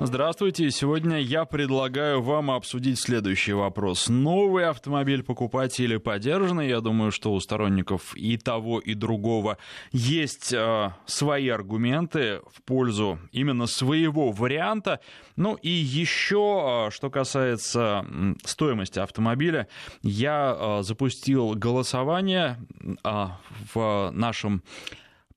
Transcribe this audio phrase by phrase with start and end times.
[0.00, 0.70] Здравствуйте.
[0.70, 4.08] Сегодня я предлагаю вам обсудить следующий вопрос.
[4.08, 6.68] Новый автомобиль покупать или подержанный?
[6.68, 9.58] Я думаю, что у сторонников и того, и другого
[9.90, 15.00] есть э, свои аргументы в пользу именно своего варианта.
[15.34, 18.06] Ну и еще, э, что касается
[18.44, 19.66] стоимости автомобиля,
[20.02, 22.56] я э, запустил голосование
[23.02, 23.26] э,
[23.74, 24.62] в нашем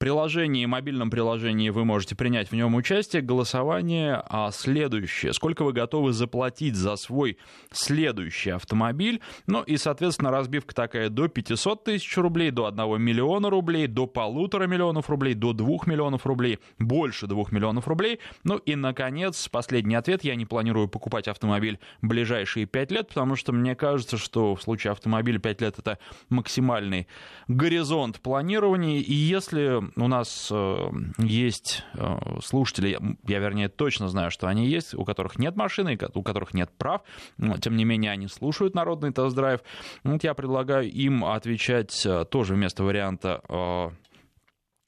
[0.02, 3.22] приложении, мобильном приложении вы можете принять в нем участие.
[3.22, 5.32] Голосование а следующее.
[5.32, 7.38] Сколько вы готовы заплатить за свой
[7.70, 9.20] следующий автомобиль?
[9.46, 14.66] Ну и, соответственно, разбивка такая до 500 тысяч рублей, до 1 миллиона рублей, до полутора
[14.66, 18.18] миллионов рублей, до 2 миллионов рублей, больше 2 миллионов рублей.
[18.42, 20.24] Ну и, наконец, последний ответ.
[20.24, 24.62] Я не планирую покупать автомобиль в ближайшие 5 лет, потому что мне кажется, что в
[24.62, 27.06] случае автомобиля 5 лет это максимальный
[27.46, 28.98] горизонт планирования.
[28.98, 34.94] И если у нас э, есть э, слушатели, я, вернее, точно знаю, что они есть,
[34.94, 37.02] у которых нет машины, у которых нет прав,
[37.36, 39.60] но, тем не менее, они слушают народный тест-драйв.
[40.04, 43.42] Вот я предлагаю им отвечать э, тоже вместо варианта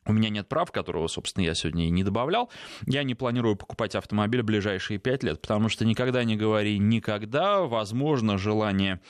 [0.07, 2.51] у меня нет прав, которого, собственно, я сегодня и не добавлял.
[2.87, 7.63] Я не планирую покупать автомобиль в ближайшие пять лет, потому что никогда не говори никогда.
[7.63, 9.01] Возможно, желание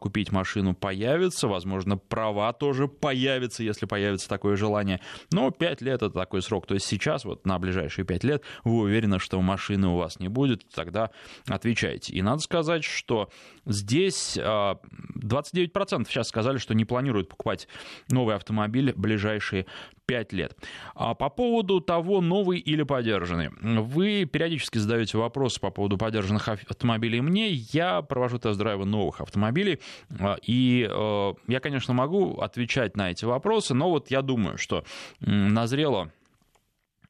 [0.00, 5.00] купить машину появится, возможно, права тоже появятся, если появится такое желание.
[5.32, 6.66] Но 5 лет это такой срок.
[6.66, 10.28] То есть сейчас, вот на ближайшие 5 лет, вы уверены, что машины у вас не
[10.28, 11.10] будет, тогда
[11.48, 12.12] отвечайте.
[12.12, 13.30] И надо сказать, что
[13.64, 17.66] здесь 29% а, сейчас сказали, что не планируют покупать
[18.08, 19.66] новый автомобиль в ближайшие
[20.06, 20.56] 5 лет.
[20.94, 23.50] А по поводу того, новый или подержанный.
[23.60, 27.48] Вы периодически задаете вопросы по поводу подержанных автомобилей мне.
[27.50, 29.80] Я провожу тест-драйвы новых автомобилей.
[30.20, 34.84] А, и э, я, конечно, могу отвечать на эти вопросы, но вот я думаю, что
[35.20, 36.10] назрело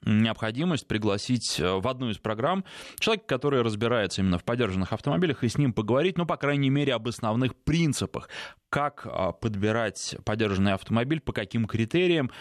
[0.05, 2.65] необходимость пригласить э, в одну из программ
[2.98, 6.94] человека, который разбирается именно в подержанных автомобилях, и с ним поговорить, ну, по крайней мере,
[6.94, 8.28] об основных принципах,
[8.75, 12.32] как а, подбирать подержанный автомобиль, по каким критериям.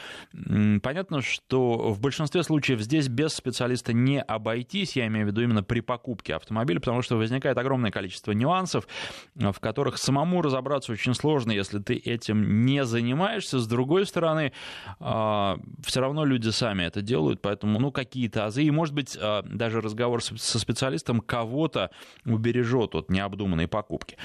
[0.81, 5.61] Понятно, что в большинстве случаев здесь без специалиста не обойтись, я имею в виду именно
[5.61, 8.87] при покупке автомобиля, потому что возникает огромное количество нюансов,
[9.35, 13.59] в которых самому разобраться очень сложно, если ты этим не занимаешься.
[13.59, 14.53] С другой стороны,
[14.99, 19.43] а, все равно люди сами это делают, поэтому ну, какие-то азы, и, может быть, а,
[19.43, 21.91] даже разговор со специалистом кого-то
[22.25, 24.17] убережет от необдуманной покупки.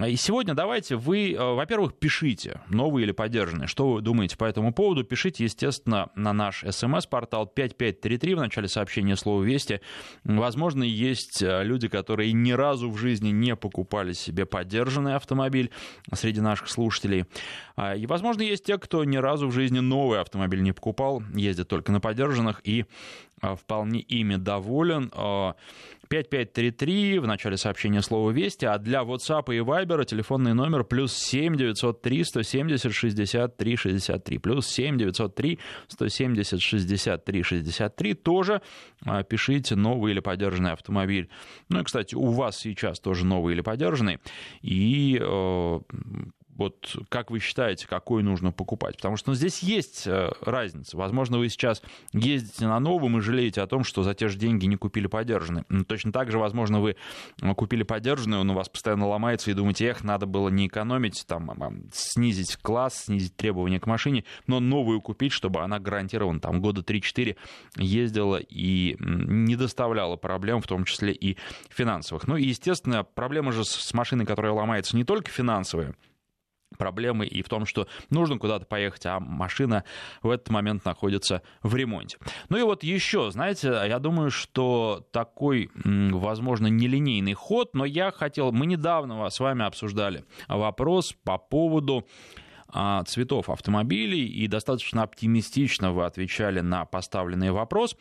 [0.00, 4.72] И сегодня давайте вы, э, во-первых, пишите, новые или поддержанные, что вы думаете по этому
[4.72, 5.04] поводу.
[5.04, 9.82] Пишите, естественно, на наш смс-портал 5533 в начале сообщения слова «Вести».
[10.24, 15.70] Возможно, есть э, люди, которые ни разу в жизни не покупали себе поддержанный автомобиль
[16.14, 17.26] среди наших слушателей.
[17.76, 21.68] А, и, возможно, есть те, кто ни разу в жизни новый автомобиль не покупал, ездит
[21.68, 22.86] только на поддержанных и
[23.42, 25.10] вполне ими доволен.
[26.12, 31.56] 5533, в начале сообщения слова «Вести», а для WhatsApp и Viber телефонный номер плюс 7
[31.56, 35.58] 903 170 63 63, плюс 7 903
[35.88, 38.60] 170 63 63, тоже
[39.06, 41.30] а, пишите новый или подержанный автомобиль.
[41.70, 44.18] Ну и, кстати, у вас сейчас тоже новый или подержанный,
[44.60, 45.80] и э,
[46.56, 48.96] вот как вы считаете, какой нужно покупать?
[48.96, 50.96] Потому что ну, здесь есть э, разница.
[50.96, 51.82] Возможно, вы сейчас
[52.12, 55.64] ездите на новом и жалеете о том, что за те же деньги не купили подержанный.
[55.68, 56.96] Но точно так же, возможно, вы
[57.40, 61.24] э, купили подержанный, он у вас постоянно ломается, и думаете, эх, надо было не экономить,
[61.26, 66.60] там, а, снизить класс, снизить требования к машине, но новую купить, чтобы она гарантированно там
[66.60, 67.36] года 3-4
[67.76, 71.38] ездила и не доставляла проблем, в том числе и
[71.70, 72.26] финансовых.
[72.26, 75.94] Ну и, естественно, проблема же с машиной, которая ломается, не только финансовая,
[76.78, 79.84] проблемы и в том, что нужно куда-то поехать, а машина
[80.22, 82.18] в этот момент находится в ремонте.
[82.48, 88.52] Ну и вот еще, знаете, я думаю, что такой, возможно, нелинейный ход, но я хотел,
[88.52, 92.06] мы недавно с вами обсуждали вопрос по поводу
[93.06, 97.96] цветов автомобилей, и достаточно оптимистично вы отвечали на поставленный вопрос.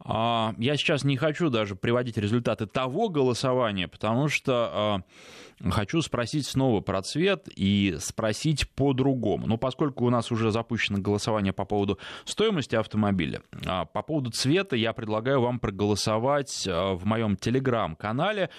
[0.00, 6.46] А, я сейчас не хочу даже приводить результаты того голосования, потому что а, хочу спросить
[6.46, 9.46] снова про цвет и спросить по-другому.
[9.46, 14.76] Ну, поскольку у нас уже запущено голосование по поводу стоимости автомобиля, а, по поводу цвета
[14.76, 18.50] я предлагаю вам проголосовать а, в моем телеграм-канале.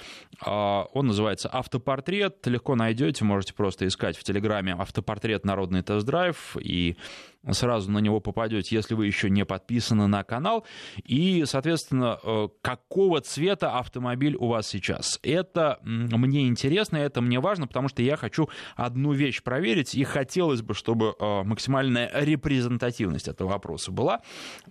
[0.46, 2.46] А, он называется «Автопортрет».
[2.48, 5.46] Легко найдете, можете просто искать в телеграме «Автопортрет.
[5.48, 6.98] Народный тест-драйв» и
[7.52, 10.66] сразу на него попадете, если вы еще не подписаны на канал.
[11.04, 15.20] И, соответственно, э, какого цвета автомобиль у вас сейчас?
[15.24, 20.62] Это мне интересно, это мне важно, потому что я хочу одну вещь проверить, и хотелось
[20.62, 24.22] бы, чтобы э, максимальная репрезентативность этого вопроса была.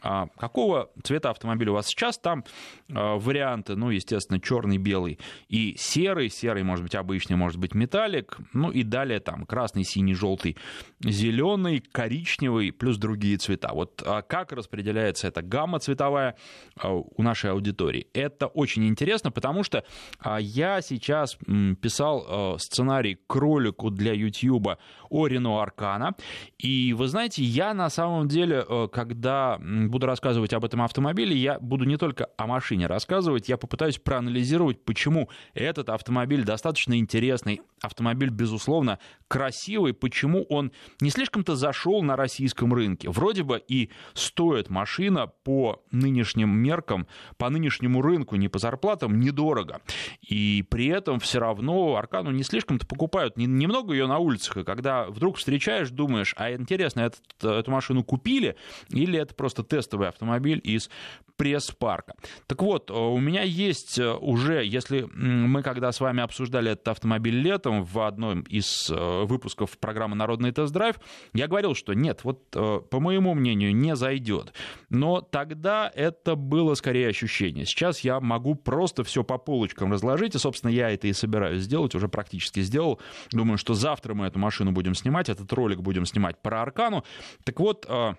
[0.03, 2.19] А, какого цвета автомобиль у вас сейчас?
[2.19, 2.45] Там
[2.89, 5.19] э, варианты, ну, естественно, черный, белый
[5.49, 6.29] и серый.
[6.31, 8.39] Серый может быть обычный, может быть металлик.
[8.53, 10.57] Ну и далее там красный, синий, желтый,
[11.01, 13.71] зеленый, коричневый, плюс другие цвета.
[13.73, 16.37] Вот а как распределяется эта гамма цветовая
[16.77, 18.09] а, у нашей аудитории?
[18.13, 19.85] Это очень интересно, потому что
[20.19, 21.39] а, я сейчас
[21.81, 24.79] писал сценарий к ролику для YouTube
[25.11, 26.15] о Рено Аркана.
[26.59, 31.85] И вы знаете, я на самом деле, когда буду рассказывать об этом автомобиле, я буду
[31.85, 38.99] не только о машине рассказывать, я попытаюсь проанализировать, почему этот автомобиль достаточно интересный, автомобиль, безусловно,
[39.29, 42.17] красивый, почему он не слишком-то зашел на
[42.47, 43.11] российском рынке.
[43.11, 47.07] Вроде бы и стоит машина по нынешним меркам,
[47.39, 49.81] по нынешнему рынку, не по зарплатам, недорого.
[50.23, 53.37] И при этом все равно Аркану не слишком-то покупают.
[53.37, 58.57] Немного ее на улицах, и когда вдруг встречаешь, думаешь, а интересно, этот, эту машину купили
[58.91, 60.89] или это просто тестовый автомобиль из
[61.37, 62.15] пресс-парка.
[62.47, 67.85] Так вот, у меня есть уже, если мы когда с вами обсуждали этот автомобиль летом
[67.85, 70.97] в одном из э, выпусков программы «Народный тест-драйв»,
[71.35, 74.53] я говорил, что нет, вот э, по моему мнению, не зайдет.
[74.89, 77.65] Но тогда это было скорее ощущение.
[77.65, 81.95] Сейчас я могу просто все по полочкам разложить, и, собственно, я это и собираюсь сделать,
[81.95, 83.01] уже практически сделал.
[83.33, 87.05] Думаю, что завтра мы эту машину будем снимать, этот ролик будем снимать про Аркану.
[87.45, 88.15] Так вот, э,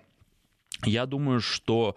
[0.84, 1.96] я думаю, что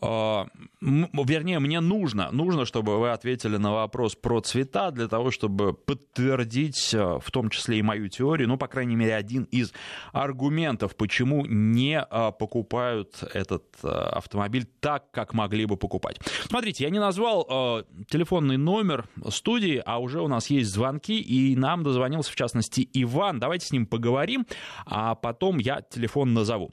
[0.00, 6.94] вернее, мне нужно, нужно, чтобы вы ответили на вопрос про цвета для того, чтобы подтвердить
[6.94, 9.72] а, в том числе и мою теорию, ну, по крайней мере, один из
[10.12, 16.18] аргументов, почему не а, покупают этот автомобиль так, как могли бы покупать.
[16.46, 21.82] Смотрите, я не назвал телефонный номер студии, а уже у нас есть звонки, и нам
[21.82, 23.38] дозвонился, в частности, Иван.
[23.38, 24.46] Давайте с ним поговорим,
[24.86, 26.72] а потом я телефон назову.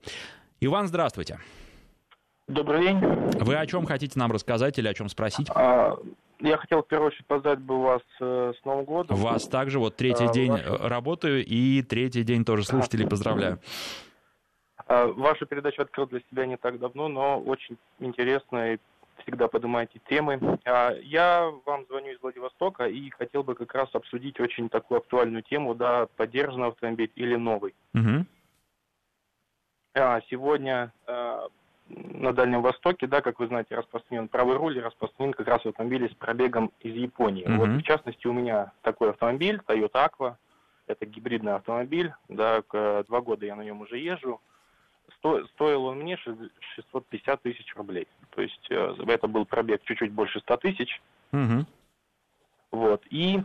[0.60, 1.39] Иван, здравствуйте.
[2.48, 3.00] Добрый день.
[3.00, 5.48] Вы о чем хотите нам рассказать или о чем спросить?
[5.50, 5.98] А,
[6.40, 9.18] я хотел в первую очередь поздравить бы вас э, с Новым годом.
[9.18, 10.80] Вас также, вот третий а, день ваш...
[10.82, 13.60] работаю и третий день тоже слушателей поздравляю.
[14.86, 18.78] А, вашу передачу открыл для себя не так давно, но очень интересно и
[19.24, 20.40] всегда поднимаете темы.
[20.66, 25.42] А, я вам звоню из Владивостока и хотел бы как раз обсудить очень такую актуальную
[25.42, 27.74] тему, да, поддержанный автомобиль или новый.
[27.96, 28.26] Угу.
[30.30, 30.92] Сегодня
[31.88, 36.16] на Дальнем Востоке, да, как вы знаете, распространен правый руль распространен как раз автомобили с
[36.16, 37.46] пробегом из Японии.
[37.46, 37.58] Mm-hmm.
[37.58, 40.36] Вот, в частности, у меня такой автомобиль, Toyota Aqua,
[40.88, 44.42] это гибридный автомобиль, да, два года я на нем уже езжу.
[45.18, 48.08] Сто, стоил он мне 650 тысяч рублей.
[48.32, 51.02] То есть э, это был пробег чуть-чуть больше 100 тысяч.
[51.32, 51.66] Mm-hmm.
[52.72, 53.40] Вот, и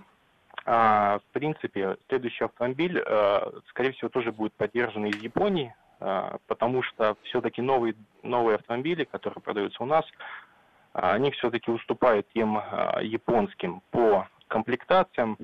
[0.64, 5.75] а, в принципе, следующий автомобиль, а, скорее всего, тоже будет поддержан из Японии.
[6.00, 10.05] А, потому что все-таки новые, новые автомобили, которые продаются у нас,
[10.94, 15.37] а, они все-таки уступают тем а, японским по комплектациям,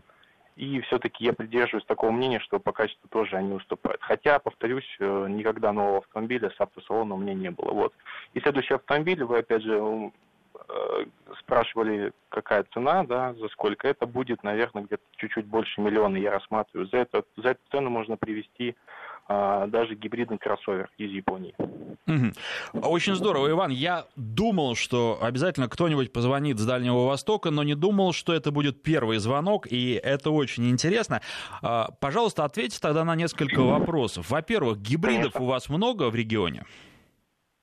[0.56, 4.00] и все-таки я придерживаюсь такого мнения, что по качеству тоже они уступают.
[4.00, 7.72] Хотя, повторюсь, э, никогда нового автомобиля с автосалона у меня не было.
[7.72, 7.92] Вот.
[8.32, 10.10] И следующий автомобиль, вы опять же
[10.68, 11.04] э,
[11.40, 16.88] спрашивали, какая цена, да, за сколько это будет, наверное, где-то чуть-чуть больше миллиона я рассматриваю.
[16.88, 18.76] За, это, за эту цену можно привести
[19.28, 21.54] даже гибридный кроссовер из Японии.
[22.72, 23.70] Очень здорово, Иван.
[23.70, 28.82] Я думал, что обязательно кто-нибудь позвонит с Дальнего Востока, но не думал, что это будет
[28.82, 31.20] первый звонок, и это очень интересно.
[31.62, 34.30] А, пожалуйста, ответьте тогда на несколько вопросов.
[34.30, 35.40] Во-первых, гибридов Конечно.
[35.40, 36.64] у вас много в регионе?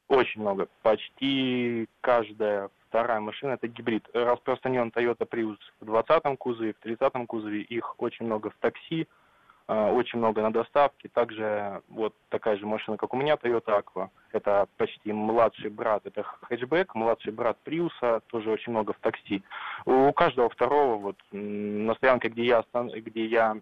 [0.09, 0.67] Очень много.
[0.81, 4.05] Почти каждая вторая машина это гибрид.
[4.13, 7.61] Распространен Toyota Prius в 20-м кузове, в 30-м кузове.
[7.61, 9.22] Их очень много в такси, а,
[9.67, 11.09] очень много на доставке.
[11.09, 14.09] Также вот такая же машина, как у меня, Toyota Aqua.
[14.31, 19.41] Это почти младший брат, это хэтчбэк, младший брат Приуса, тоже очень много в такси.
[19.85, 23.57] У каждого второго, вот на стоянке, где я, где я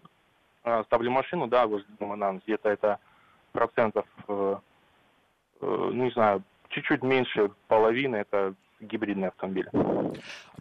[0.64, 2.98] а, ставлю машину, да, возле дома нам, где-то это
[3.52, 4.56] процентов, э,
[5.60, 9.70] э, ну не знаю, чуть-чуть меньше половины, это гибридные автомобили.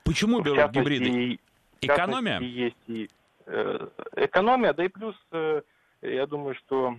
[0.03, 1.39] Почему берут гибриды?
[1.81, 2.39] Экономия?
[2.39, 3.21] Есть и Э,
[4.15, 5.62] экономия, да и плюс, э,
[6.01, 6.96] я думаю, что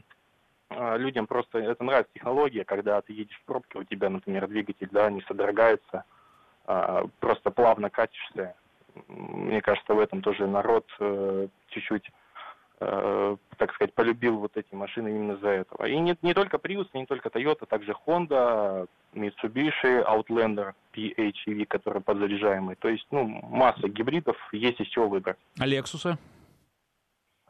[0.76, 4.88] а, людям просто это нравится технология, когда ты едешь в пробке, у тебя, например, двигатель,
[4.90, 6.04] да, не содрогается,
[6.66, 8.54] а, просто плавно катишься.
[9.08, 12.10] Мне кажется, в этом тоже народ э, чуть-чуть
[12.80, 15.86] э, так сказать, полюбил вот эти машины именно за этого.
[15.86, 22.76] И не, не только Prius, не только Toyota, также Honda, Mitsubishi, Outlander PHEV, который подзаряжаемый.
[22.76, 25.38] То есть, ну, масса гибридов, есть из чего выбрать.
[25.58, 26.18] А Lexus?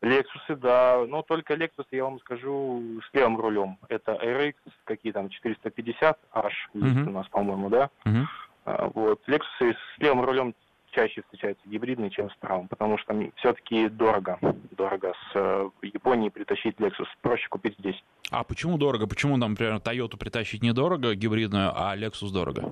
[0.03, 3.79] Лексусы, да, но только Lexus, я вам скажу, с левым рулем.
[3.89, 4.55] Это RX,
[4.85, 7.09] какие там, 450H есть uh-huh.
[7.09, 7.89] у нас, по-моему, да?
[8.05, 8.93] Uh-huh.
[8.95, 9.21] Вот.
[9.29, 10.55] Lexus с левым рулем
[10.91, 14.39] чаще встречаются гибридные, чем с правым, потому что все-таки дорого.
[14.73, 17.07] Дорого с э, Японии притащить Lexus.
[17.21, 18.03] Проще купить здесь.
[18.31, 19.07] А почему дорого?
[19.07, 22.71] Почему, например, Toyota притащить недорого, гибридную, а Lexus дорого?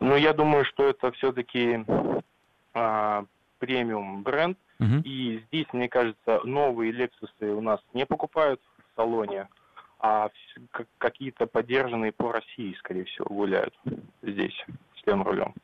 [0.00, 1.84] Ну, я думаю, что это все-таки
[2.74, 3.24] а,
[3.60, 4.58] премиум бренд.
[4.80, 5.02] Угу.
[5.04, 9.46] И здесь, мне кажется, новые Lexus у нас не покупают в салоне,
[10.00, 10.30] а
[10.98, 13.78] какие-то поддержанные по России, скорее всего, гуляют
[14.22, 14.64] здесь
[14.98, 15.54] с тем рулем.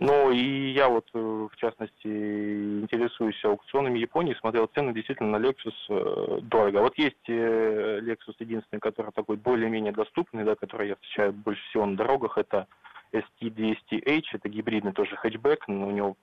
[0.00, 5.74] Ну и я вот, э, в частности, интересуюсь аукционами Японии, смотрел цены действительно на Lexus
[5.90, 6.78] э, дорого.
[6.78, 11.84] Вот есть э, Lexus единственный, который такой более-менее доступный, да, который я встречаю больше всего
[11.84, 12.66] на дорогах, это
[13.12, 16.16] ST200H, это гибридный тоже хэтчбэк, но у него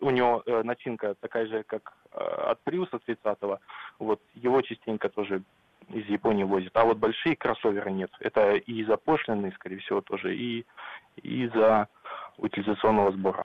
[0.00, 3.58] у него э, начинка такая же, как э, от Prius 30-го.
[3.98, 5.42] Вот его частенько тоже
[5.88, 6.76] из Японии возят.
[6.76, 8.10] А вот большие кроссоверы нет.
[8.20, 10.66] Это и из-за пошлины, скорее всего, тоже, и
[11.16, 11.88] из-за
[12.36, 13.44] утилизационного сбора.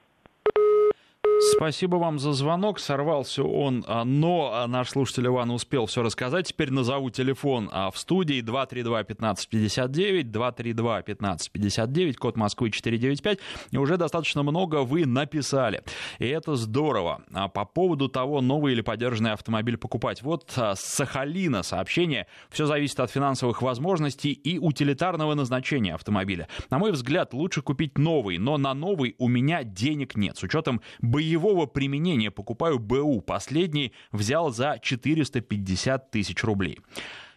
[1.55, 2.79] Спасибо вам за звонок.
[2.79, 6.47] Сорвался он, а, но а, наш слушатель Иван успел все рассказать.
[6.47, 13.37] Теперь назову телефон а, в студии 232-1559, 232-1559, код Москвы 495.
[13.69, 15.83] И уже достаточно много вы написали.
[16.17, 17.21] И это здорово.
[17.53, 20.23] По поводу того, новый или поддержанный автомобиль покупать.
[20.23, 22.25] Вот Сахалина сообщение.
[22.49, 26.47] Все зависит от финансовых возможностей и утилитарного назначения автомобиля.
[26.71, 30.37] На мой взгляд, лучше купить новый, но на новый у меня денег нет.
[30.37, 30.81] С учетом
[31.43, 33.21] боевого применения покупаю БУ.
[33.21, 36.79] Последний взял за 450 тысяч рублей.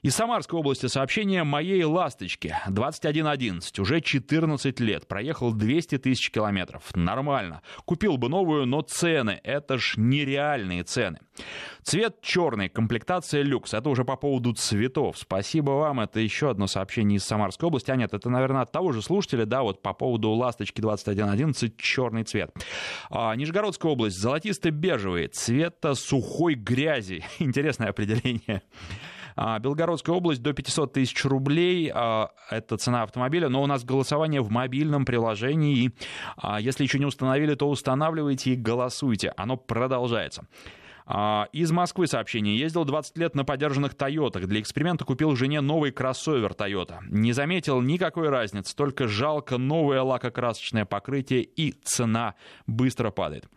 [0.07, 2.55] Из Самарской области сообщение моей «Ласточки».
[2.69, 6.95] 2111, уже 14 лет, проехал 200 тысяч километров.
[6.95, 7.61] Нормально.
[7.87, 11.19] Купил бы новую, но цены, это ж нереальные цены.
[11.83, 13.75] Цвет черный, комплектация люкс.
[13.75, 15.19] Это уже по поводу цветов.
[15.19, 15.99] Спасибо вам.
[15.99, 17.91] Это еще одно сообщение из Самарской области.
[17.91, 22.23] А нет, это, наверное, от того же слушателя, да, вот по поводу «Ласточки» 2111, черный
[22.23, 22.55] цвет.
[23.11, 27.25] А, Нижегородская область, золотисто-бежевый, цвета сухой грязи.
[27.41, 28.63] Интересное определение.
[29.37, 31.91] А, Белгородская область до 500 тысяч рублей.
[31.95, 35.93] А, это цена автомобиля, но у нас голосование в мобильном приложении.
[36.37, 39.33] А, если еще не установили, то устанавливайте и голосуйте.
[39.37, 40.47] Оно продолжается.
[41.53, 42.59] Из Москвы сообщение.
[42.59, 44.49] Ездил 20 лет на подержанных Тойотах.
[44.49, 46.99] Для эксперимента купил жене новый кроссовер Тойота.
[47.09, 52.35] Не заметил никакой разницы, только жалко новое лакокрасочное покрытие и цена
[52.67, 53.49] быстро падает.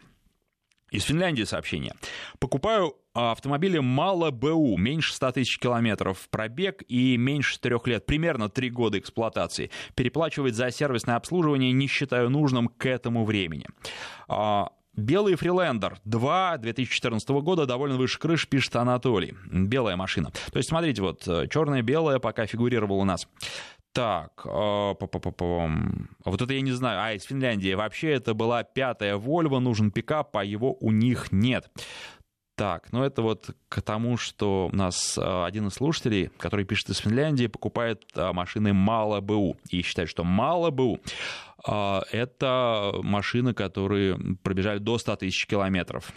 [0.91, 1.93] Из Финляндии сообщение.
[2.39, 8.69] Покупаю автомобили мало БУ, меньше 100 тысяч километров пробег и меньше 4 лет, примерно 3
[8.69, 9.71] года эксплуатации.
[9.95, 13.65] Переплачивать за сервисное обслуживание не считаю нужным к этому времени.
[14.27, 19.33] А, Белый Фрилендер 2 2014 года, довольно выше крыш, пишет Анатолий.
[19.51, 20.31] Белая машина.
[20.51, 23.27] То есть, смотрите, вот э, черная-белая пока фигурировала у нас.
[23.93, 27.01] Так, э, вот это я не знаю.
[27.01, 27.73] А, из Финляндии.
[27.73, 31.71] Вообще это была пятая Volvo, нужен пикап, а его у них нет.
[32.55, 36.89] Так, ну это вот к тому, что у нас э, один из слушателей, который пишет
[36.89, 40.99] из Финляндии, покупает э, машины мало БУ и считает, что мало БУ
[41.65, 46.13] это машины, которые пробежали до 100 тысяч километров.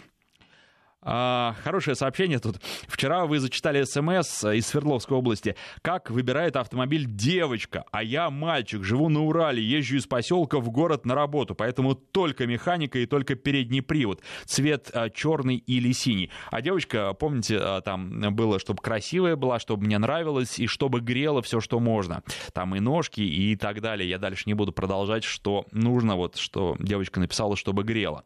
[1.05, 2.57] А, хорошее сообщение тут.
[2.87, 5.55] Вчера вы зачитали смс из Свердловской области.
[5.81, 11.05] Как выбирает автомобиль девочка, а я мальчик, живу на Урале, езжу из поселка в город
[11.05, 14.21] на работу, поэтому только механика и только передний привод.
[14.45, 16.29] Цвет а, черный или синий.
[16.51, 21.41] А девочка, помните, а, там было, чтобы красивая была, чтобы мне нравилось и чтобы грело
[21.41, 22.23] все, что можно.
[22.53, 24.09] Там и ножки и так далее.
[24.09, 28.23] Я дальше не буду продолжать, что нужно, вот что девочка написала, чтобы грело.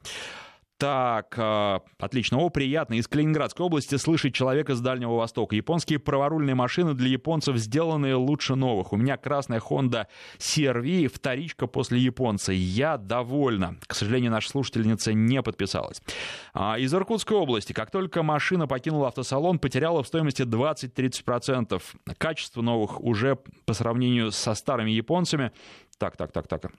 [0.78, 2.38] Так, э, отлично.
[2.38, 2.94] О, приятно.
[2.96, 5.56] Из Калининградской области слышать человека с Дальнего Востока.
[5.56, 8.94] Японские праворульные машины для японцев сделанные лучше новых.
[8.94, 10.06] У меня красная Honda
[10.38, 12.52] CRV, вторичка после японца.
[12.52, 13.78] Я довольна.
[13.88, 16.00] К сожалению, наша слушательница не подписалась.
[16.54, 17.74] А, из Иркутской области.
[17.74, 21.82] Как только машина покинула автосалон, потеряла в стоимости 20-30%.
[22.20, 25.52] Качество новых уже по сравнению со старыми японцами.
[25.98, 26.72] Так, так, так, так.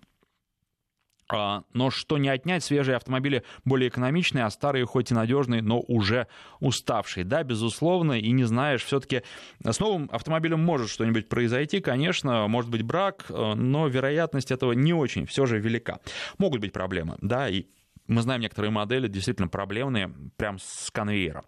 [1.31, 5.81] А, но что не отнять, свежие автомобили более экономичные, а старые хоть и надежные, но
[5.81, 6.27] уже
[6.61, 7.25] уставшие.
[7.25, 9.23] Да, безусловно, и не знаешь, все-таки
[9.63, 14.95] с новым автомобилем может что-нибудь произойти, конечно, может быть брак, э, но вероятность этого не
[14.95, 16.01] очень все же велика.
[16.39, 17.67] Могут быть проблемы, да, и
[18.07, 21.45] мы знаем некоторые модели действительно проблемные, прям с конвейера.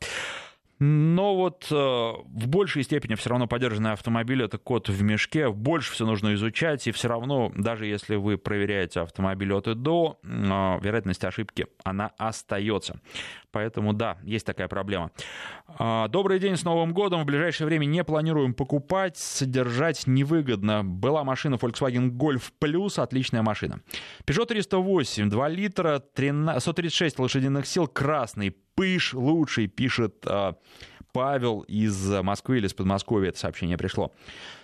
[0.83, 5.93] Но вот э, в большей степени все равно поддержанный автомобиль это код в мешке, больше
[5.93, 10.27] все нужно изучать, и все равно, даже если вы проверяете автомобиль от и до, э,
[10.27, 12.99] вероятность ошибки, она остается.
[13.53, 15.11] Поэтому да, есть такая проблема.
[15.79, 17.25] Э, добрый день с Новым годом.
[17.25, 20.83] В ближайшее время не планируем покупать, содержать невыгодно.
[20.83, 23.83] Была машина Volkswagen Golf Plus, отличная машина.
[24.25, 30.55] Peugeot 308, 2 литра, 13, 136 лошадиных сил, красный пыш лучший, пишет э,
[31.13, 34.11] Павел из Москвы или из Подмосковья, это сообщение пришло.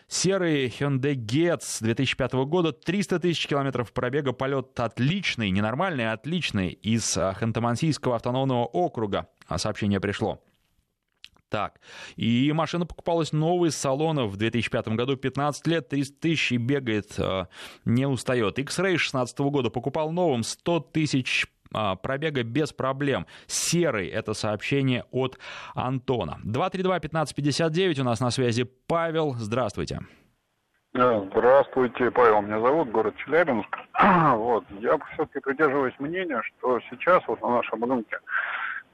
[0.08, 7.14] Серый Hyundai Getz 2005 года, 300 тысяч километров пробега, полет отличный, ненормальный, а отличный, из
[7.14, 10.42] Ханты-Мансийского автономного округа сообщение пришло.
[11.50, 11.78] Так,
[12.16, 17.18] и машина покупалась новой из салона в 2005 году, 15 лет, 300 тысяч и бегает,
[17.84, 18.58] не устает.
[18.58, 21.55] X-Ray 2016 года покупал новым, 100 тысяч а,
[22.02, 23.26] пробега без проблем.
[23.46, 25.38] Серый— это сообщение от
[25.74, 26.38] Антона.
[26.44, 29.34] 232-1559 у нас на связи Павел.
[29.34, 30.00] Здравствуйте.
[30.94, 33.68] Здравствуйте, Павел, меня зовут, город Челябинск.
[34.34, 38.18] вот, я все-таки придерживаюсь мнения, что сейчас вот на нашем рынке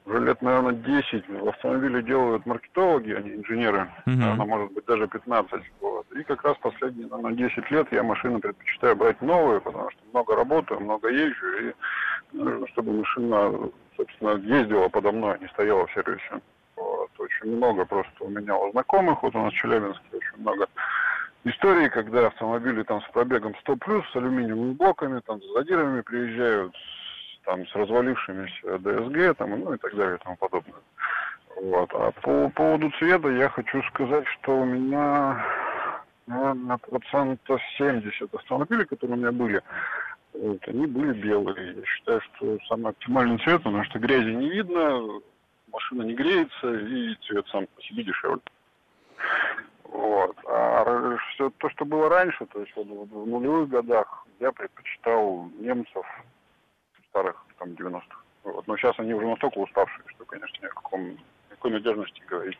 [0.05, 3.89] уже лет, наверное, 10 автомобили делают маркетологи, а не инженеры.
[4.05, 4.15] Uh-huh.
[4.15, 5.61] Наверное, может быть, даже 15.
[5.81, 6.05] Вот.
[6.11, 10.35] И как раз последние, наверное, 10 лет я машины предпочитаю брать новые, потому что много
[10.35, 11.73] работаю, много езжу, и
[12.33, 16.41] нужно, чтобы машина, собственно, ездила подо мной, а не стояла в сервисе.
[16.75, 17.09] Вот.
[17.17, 20.67] Очень много просто у меня у знакомых, вот у нас в Челябинске очень много
[21.45, 26.75] историй, когда автомобили там с пробегом 100 плюс, с алюминиевыми блоками, там с задирами приезжают,
[27.45, 30.81] там с развалившимися ДСГ, там, ну и так далее и тому подобное.
[31.61, 31.89] Вот.
[31.93, 35.43] А по поводу цвета я хочу сказать, что у меня
[36.27, 39.61] наверное, процентов 70 автомобилей, которые у меня были,
[40.33, 41.75] вот, они были белые.
[41.75, 45.21] Я считаю, что самый оптимальный цвет, потому что грязи не видно,
[45.71, 48.41] машина не греется, и цвет сам по себе дешевле.
[49.83, 50.35] Вот.
[50.47, 56.05] А все то, что было раньше, то есть вот в нулевых годах, я предпочитал немцев
[57.13, 58.17] старых, там, 90-х.
[58.43, 58.67] Вот.
[58.67, 61.17] Но сейчас они уже настолько уставшие, что, конечно, ни о каком,
[61.49, 62.57] никакой надежности говорить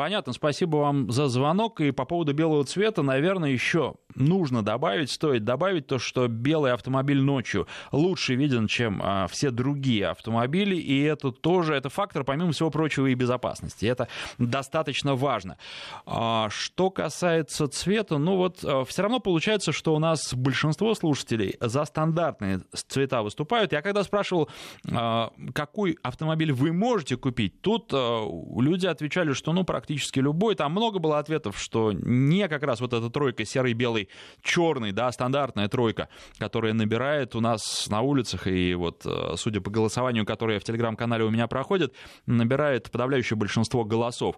[0.00, 1.82] Понятно, спасибо вам за звонок.
[1.82, 7.20] И по поводу белого цвета, наверное, еще нужно добавить, стоит добавить то, что белый автомобиль
[7.20, 12.70] ночью лучше виден, чем а, все другие автомобили, и это тоже, это фактор, помимо всего
[12.70, 13.84] прочего, и безопасности.
[13.84, 14.08] Это
[14.38, 15.58] достаточно важно.
[16.06, 21.56] А, что касается цвета, ну вот а, все равно получается, что у нас большинство слушателей
[21.60, 23.72] за стандартные цвета выступают.
[23.72, 24.48] Я когда спрашивал,
[24.90, 28.26] а, какой автомобиль вы можете купить, тут а,
[28.58, 30.54] люди отвечали, что ну практически любой.
[30.54, 34.08] Там много было ответов, что не как раз вот эта тройка серый, белый,
[34.42, 39.70] черный, да, стандартная тройка, которая набирает у нас на улицах, и вот, э, судя по
[39.70, 41.94] голосованию, которое в телеграм-канале у меня проходит,
[42.26, 44.36] набирает подавляющее большинство голосов.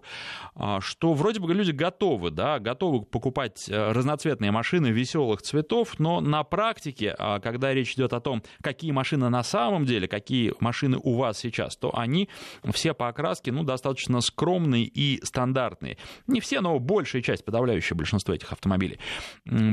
[0.55, 6.21] А, что вроде бы люди готовы, да, готовы покупать э, разноцветные машины веселых цветов, но
[6.21, 10.97] на практике, а, когда речь идет о том, какие машины на самом деле, какие машины
[11.01, 12.29] у вас сейчас, то они
[12.73, 15.97] все по окраске, ну, достаточно скромные и стандартные.
[16.27, 18.99] Не все, но большая часть, подавляющее большинство этих автомобилей.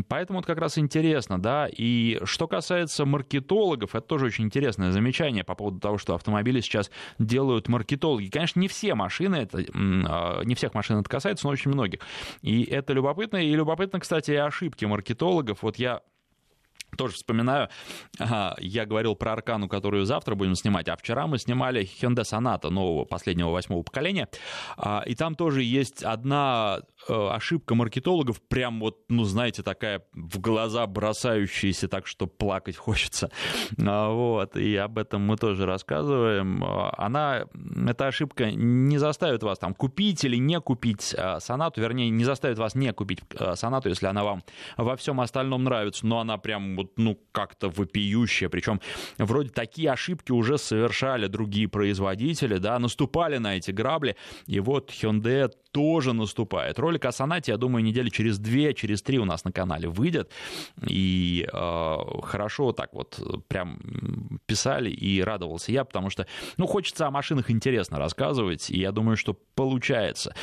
[0.08, 1.68] Поэтому это как раз интересно, да.
[1.70, 6.90] И что касается маркетологов, это тоже очень интересное замечание по поводу того, что автомобили сейчас
[7.18, 8.28] делают маркетологи.
[8.28, 12.00] Конечно, не все машины, это, а, не всех машин это касается, но очень многих.
[12.40, 13.36] И это любопытно.
[13.36, 15.62] И любопытно, кстати, и ошибки маркетологов.
[15.62, 16.00] Вот я
[16.96, 17.68] тоже вспоминаю,
[18.58, 23.04] я говорил про Аркану, которую завтра будем снимать, а вчера мы снимали Hyundai Sonata нового,
[23.04, 24.28] последнего восьмого поколения,
[24.76, 30.40] а, и там тоже есть одна э, ошибка маркетологов, прям вот, ну, знаете, такая в
[30.40, 33.30] глаза бросающаяся, так что плакать хочется.
[33.78, 36.64] А, вот, и об этом мы тоже рассказываем.
[36.96, 37.44] Она,
[37.86, 42.58] эта ошибка не заставит вас там купить или не купить а, сонату, вернее, не заставит
[42.58, 43.20] вас не купить
[43.54, 44.42] сонату, если она вам
[44.76, 48.48] во всем остальном нравится, но она прям вот, ну, как-то вопиющее.
[48.48, 48.80] Причем
[49.18, 54.16] вроде такие ошибки уже совершали другие производители, да, наступали на эти грабли.
[54.46, 56.78] И вот Hyundai тоже наступает.
[56.78, 60.30] Ролик о сонате, я думаю, недели через две, через три у нас на канале выйдет.
[60.88, 63.78] И э, хорошо так вот прям
[64.46, 69.16] писали и радовался я, потому что, ну, хочется о машинах интересно рассказывать, и я думаю,
[69.16, 70.34] что получается.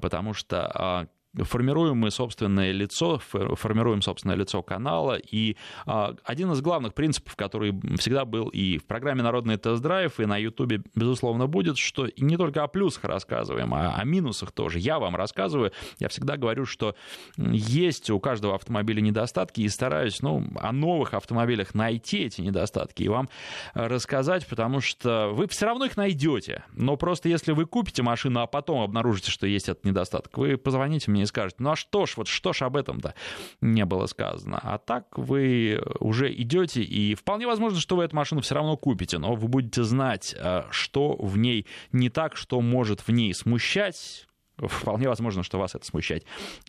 [0.00, 1.08] Потому что
[1.42, 5.16] формируем мы собственное лицо, формируем собственное лицо канала.
[5.16, 10.26] И а, один из главных принципов, который всегда был и в программе «Народный тест-драйв», и
[10.26, 14.78] на Ютубе, безусловно, будет, что не только о плюсах рассказываем, а о минусах тоже.
[14.78, 16.94] Я вам рассказываю, я всегда говорю, что
[17.36, 23.08] есть у каждого автомобиля недостатки, и стараюсь ну, о новых автомобилях найти эти недостатки и
[23.08, 23.28] вам
[23.74, 26.64] рассказать, потому что вы все равно их найдете.
[26.72, 31.10] Но просто если вы купите машину, а потом обнаружите, что есть этот недостаток, вы позвоните
[31.10, 33.14] мне и скажете, ну а что ж, вот что ж об этом-то
[33.60, 34.60] не было сказано.
[34.62, 39.18] А так вы уже идете, и вполне возможно, что вы эту машину все равно купите,
[39.18, 44.26] но вы будете знать, а, что в ней не так, что может в ней смущать,
[44.56, 46.22] Вполне возможно, что вас это смущать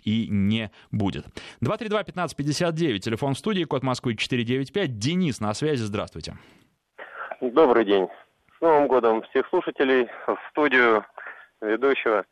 [0.03, 1.25] и не будет.
[1.61, 4.97] 232-1559, телефон в студии, код Москвы 495.
[4.97, 6.35] Денис на связи, здравствуйте.
[7.41, 8.07] Добрый день.
[8.57, 11.05] С Новым годом всех слушателей, в студию
[11.61, 12.25] ведущего.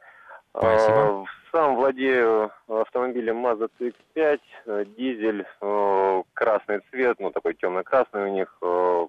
[0.56, 1.24] Спасибо.
[1.24, 8.34] А, сам владею автомобилем Mazda CX-5, э, дизель, э, красный цвет, ну такой темно-красный у
[8.34, 8.56] них.
[8.62, 9.08] Э,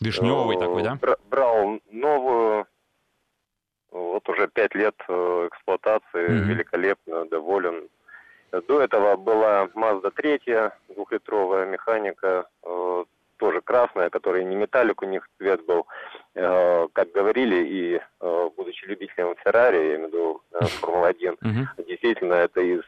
[0.00, 0.98] Вишневый такой, да?
[1.28, 2.66] Брал новую,
[3.90, 6.44] вот уже пять лет эксплуатации, mm-hmm.
[6.44, 7.88] великолепно, доволен.
[8.52, 12.46] До этого была Mazda 3, двухлитровая механика,
[13.40, 15.86] тоже красная, которая не металлик у них цвет был.
[16.34, 21.84] Э, как говорили, и э, будучи любителем Феррари, я имею в виду э, Формула-1, uh-huh.
[21.88, 22.84] действительно, это из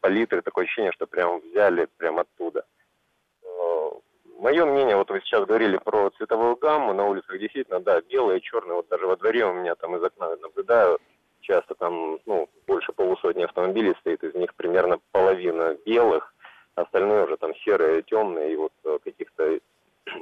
[0.00, 2.64] палитры такое ощущение, что прям взяли прям оттуда.
[4.38, 8.74] Мое мнение, вот вы сейчас говорили про цветовую гамму на улицах, действительно, да, белые, черные,
[8.74, 10.98] вот даже во дворе у меня там из окна наблюдаю,
[11.40, 16.34] часто там, ну, больше полусотни автомобилей стоит, из них примерно половина белых,
[16.74, 18.72] остальное уже там серые, темные, и вот
[19.04, 19.23] каких-то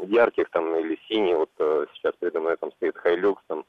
[0.03, 3.65] ярких там или синий, вот э, сейчас передо мной там стоит Хайлюкс там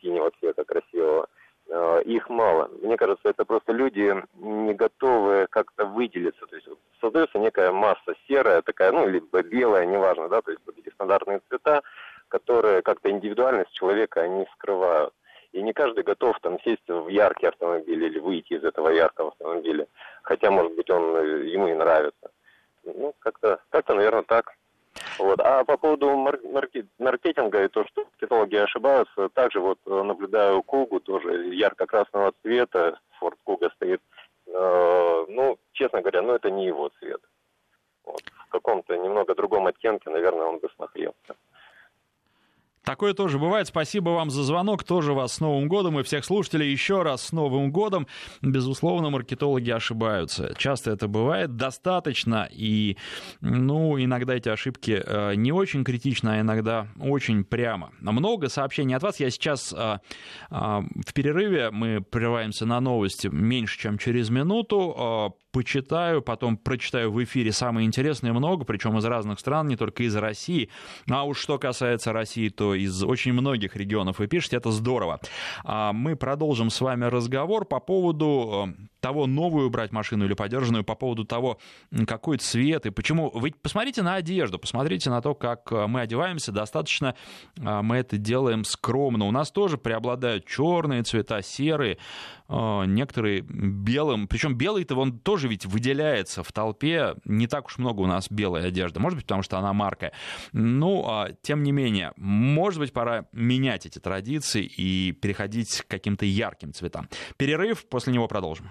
[0.00, 1.28] синего цвета красивого,
[1.68, 2.70] э, их мало.
[2.82, 6.46] Мне кажется, это просто люди не готовы как-то выделиться.
[6.46, 6.68] То есть
[7.00, 11.40] создается некая масса серая такая, ну, либо белая, неважно, да, то есть вот эти стандартные
[11.48, 11.82] цвета,
[12.28, 15.12] которые как-то индивидуальность человека они скрывают.
[15.52, 19.86] И не каждый готов там сесть в яркий автомобиль или выйти из этого яркого автомобиля.
[20.22, 22.30] Хотя, может быть, он э, ему и нравится.
[22.84, 24.54] Ну, как-то, как-то, наверное, так.
[25.18, 25.40] Вот.
[25.40, 31.00] А по поводу маркет, маркетинга и то, что маркетологи ошибаются, также вот э, наблюдаю Кугу,
[31.00, 34.00] тоже ярко-красного цвета, Форд Куга стоит.
[34.46, 37.20] Э, ну, честно говоря, ну это не его цвет.
[38.04, 38.22] Вот.
[38.46, 41.36] В каком-то немного другом оттенке, наверное, он бы смотрелся.
[42.86, 43.66] Такое тоже бывает.
[43.66, 44.84] Спасибо вам за звонок.
[44.84, 48.06] Тоже вас с Новым годом и всех слушателей еще раз с Новым годом.
[48.42, 50.54] Безусловно, маркетологи ошибаются.
[50.56, 51.56] Часто это бывает.
[51.56, 52.48] Достаточно.
[52.52, 52.96] И,
[53.40, 57.90] ну, иногда эти ошибки э, не очень критичны, а иногда очень прямо.
[57.98, 59.18] Много сообщений от вас.
[59.18, 59.98] Я сейчас э,
[60.52, 67.24] э, в перерыве, мы прерываемся на новости меньше, чем через минуту почитаю, потом прочитаю в
[67.24, 70.68] эфире самое интересное много, причем из разных стран, не только из России.
[71.08, 75.20] А уж что касается России, то из очень многих регионов вы пишете, это здорово.
[75.64, 80.82] А мы продолжим с вами разговор по поводу э, того, новую брать машину или подержанную,
[80.82, 81.60] по поводу того,
[82.08, 83.30] какой цвет и почему.
[83.32, 86.50] Вы посмотрите на одежду, посмотрите на то, как э, мы одеваемся.
[86.50, 87.14] Достаточно
[87.56, 89.26] э, мы это делаем скромно.
[89.26, 91.98] У нас тоже преобладают черные цвета, серые,
[92.48, 94.26] некоторые белым.
[94.26, 97.14] Причем белый-то он тоже ведь выделяется в толпе.
[97.24, 98.98] Не так уж много у нас белой одежды.
[98.98, 100.12] Может быть, потому что она марка.
[100.52, 106.24] Ну, а, тем не менее, может быть, пора менять эти традиции и переходить к каким-то
[106.24, 107.08] ярким цветам.
[107.36, 108.70] Перерыв, после него продолжим.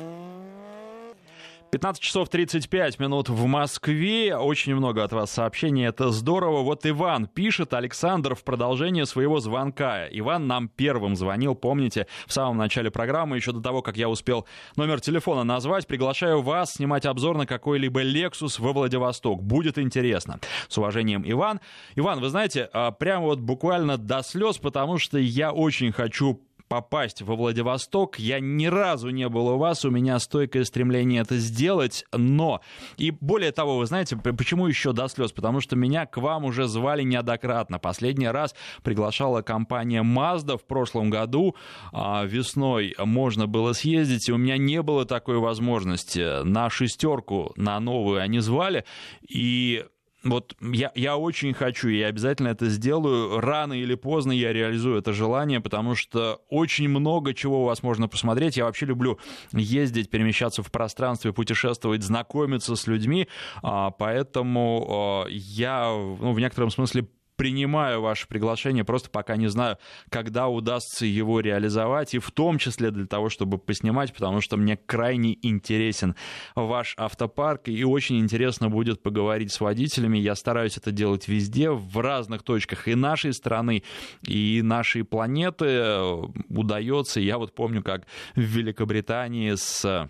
[1.71, 4.35] 15 часов 35 минут в Москве.
[4.35, 5.87] Очень много от вас сообщений.
[5.87, 6.63] Это здорово.
[6.63, 10.05] Вот Иван пишет, Александр, в продолжение своего звонка.
[10.11, 14.45] Иван нам первым звонил, помните, в самом начале программы, еще до того, как я успел
[14.75, 15.87] номер телефона назвать.
[15.87, 19.41] Приглашаю вас снимать обзор на какой-либо Lexus во Владивосток.
[19.41, 20.41] Будет интересно.
[20.67, 21.61] С уважением, Иван.
[21.95, 27.21] Иван, вы знаете, а, прямо вот буквально до слез, потому что я очень хочу попасть
[27.21, 28.17] во Владивосток.
[28.17, 32.61] Я ни разу не был у вас, у меня стойкое стремление это сделать, но...
[32.95, 35.33] И более того, вы знаете, почему еще до слез?
[35.33, 37.77] Потому что меня к вам уже звали неоднократно.
[37.77, 41.57] Последний раз приглашала компания Mazda в прошлом году.
[41.91, 46.41] А, весной можно было съездить, и у меня не было такой возможности.
[46.45, 48.85] На шестерку, на новую они звали,
[49.27, 49.83] и
[50.23, 53.39] вот я, я очень хочу, я обязательно это сделаю.
[53.39, 58.07] Рано или поздно я реализую это желание, потому что очень много чего у вас можно
[58.07, 58.57] посмотреть.
[58.57, 59.19] Я вообще люблю
[59.51, 63.27] ездить, перемещаться в пространстве, путешествовать, знакомиться с людьми,
[63.63, 67.07] а, поэтому а, я ну, в некотором смысле
[67.41, 72.91] принимаю ваше приглашение, просто пока не знаю, когда удастся его реализовать, и в том числе
[72.91, 76.15] для того, чтобы поснимать, потому что мне крайне интересен
[76.53, 80.19] ваш автопарк, и очень интересно будет поговорить с водителями.
[80.19, 83.81] Я стараюсь это делать везде, в разных точках и нашей страны,
[84.21, 87.19] и нашей планеты э, удается.
[87.19, 90.07] Я вот помню, как в Великобритании с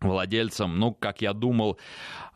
[0.00, 1.78] владельцем, ну, как я думал,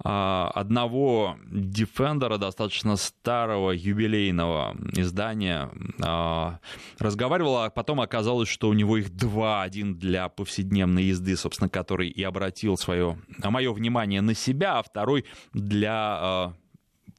[0.05, 5.71] а, одного Defender, достаточно старого юбилейного издания,
[6.03, 6.59] а,
[6.99, 9.63] разговаривал, а потом оказалось, что у него их два.
[9.63, 15.25] Один для повседневной езды, собственно, который и обратил свое, мое внимание на себя, а второй
[15.53, 16.55] для а,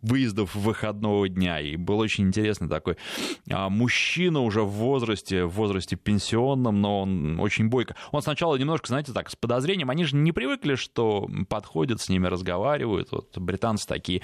[0.04, 1.60] выездов выходного дня.
[1.60, 2.98] И был очень интересный такой
[3.50, 7.96] а, мужчина уже в возрасте, в возрасте пенсионном, но он очень бойко.
[8.12, 12.28] Он сначала немножко, знаете, так, с подозрением, они же не привыкли, что подходят с ними,
[12.28, 13.12] разговаривают.
[13.12, 14.22] Вот британцы такие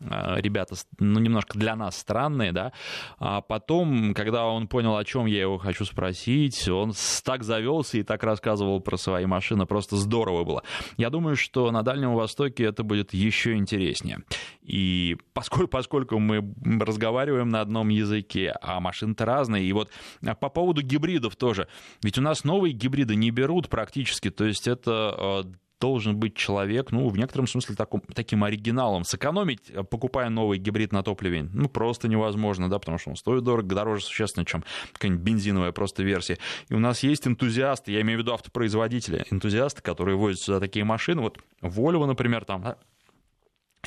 [0.00, 2.72] а, ребята, ну, немножко для нас странные, да.
[3.18, 6.92] А потом, когда он понял, о чем я его хочу спросить, он
[7.24, 10.62] так завелся и так рассказывал про свои машины, просто здорово было.
[10.98, 14.18] Я думаю, что на Дальнем Востоке это будет еще интереснее.
[14.62, 16.54] И поскольку, поскольку мы
[16.84, 19.90] разговариваем на одном языке, а машины-то разные, и вот
[20.24, 21.68] а, по поводу гибридов тоже,
[22.02, 25.42] ведь у нас новые гибриды не берут практически, то есть это а,
[25.82, 29.02] должен быть человек, ну, в некотором смысле таком, таким оригиналом.
[29.02, 33.42] Сэкономить, а, покупая новый гибрид на топливе, ну, просто невозможно, да, потому что он стоит
[33.42, 36.38] дорого, дороже существенно, чем какая-нибудь бензиновая просто версия.
[36.68, 40.84] И у нас есть энтузиасты, я имею в виду автопроизводители, энтузиасты, которые возят сюда такие
[40.84, 42.76] машины, вот Volvo, например, там,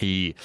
[0.02, 0.36] и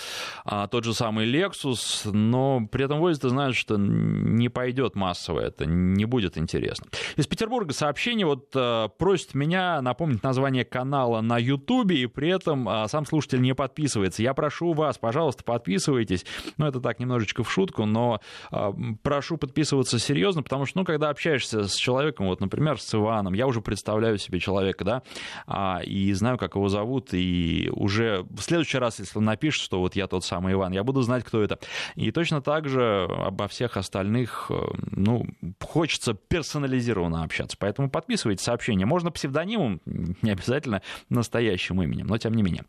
[0.44, 5.40] а, тот же самый Lexus, но при этом возит, ты знаешь, что не пойдет массово,
[5.40, 6.86] это не будет интересно.
[7.16, 12.68] Из Петербурга сообщение вот а, просит меня напомнить название канала на Ютубе, и при этом
[12.68, 14.22] а, сам слушатель не подписывается.
[14.22, 16.24] Я прошу вас, пожалуйста, подписывайтесь.
[16.56, 21.10] Ну, это так немножечко в шутку, но а, прошу подписываться серьезно, потому что, ну, когда
[21.10, 25.02] общаешься с человеком, вот, например, с Иваном, я уже представляю себе человека, да,
[25.46, 29.80] а, и знаю, как его зовут, и уже в следующий раз, если на напишет, что
[29.80, 31.58] вот я тот самый Иван, я буду знать, кто это.
[31.94, 34.54] И точно так же обо всех остальных, э,
[34.90, 35.26] ну,
[35.60, 37.56] хочется персонализированно общаться.
[37.58, 38.84] Поэтому подписывайте сообщения.
[38.84, 42.64] Можно псевдонимом, не обязательно настоящим именем, но тем не менее.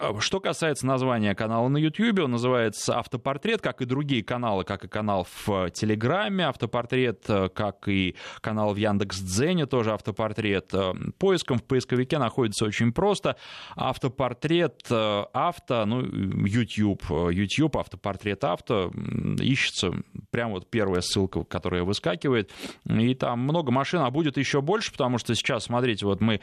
[0.00, 4.84] А, что касается названия канала на YouTube, он называется «Автопортрет», как и другие каналы, как
[4.84, 10.72] и канал в Телеграме «Автопортрет», э, как и канал в Яндекс.Дзене, тоже «Автопортрет».
[10.72, 13.36] Э, поиском в поисковике находится очень просто.
[13.76, 16.00] «Автопортрет э, авто», ну,
[16.46, 18.90] YouTube, YouTube «Автопортрет авто»,
[19.38, 19.92] ищется
[20.30, 22.50] прямо вот первая ссылка, которая выскакивает,
[22.86, 26.40] и там много машин, а будет еще больше, потому что сейчас, смотрите, вот мы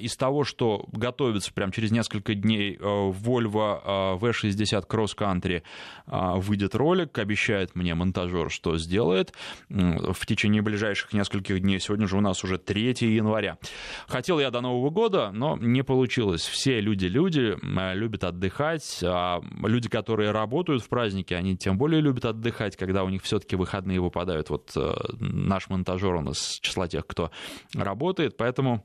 [0.00, 5.62] из того, что готовится прямо через несколько дней Э, Volvo V60 Cross Country
[6.06, 9.32] выйдет ролик, обещает мне монтажер, что сделает
[9.68, 11.80] в течение ближайших нескольких дней.
[11.80, 13.58] Сегодня же у нас уже 3 января.
[14.06, 16.46] Хотел я до Нового года, но не получилось.
[16.46, 17.56] Все люди-люди
[17.94, 23.08] любят отдыхать, а люди, которые работают в праздники, они тем более любят отдыхать, когда у
[23.08, 24.50] них все-таки выходные выпадают.
[24.50, 27.30] Вот э, наш монтажер, он из числа тех, кто
[27.74, 28.84] работает, поэтому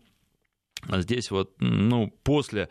[0.88, 2.70] Здесь вот, ну, после,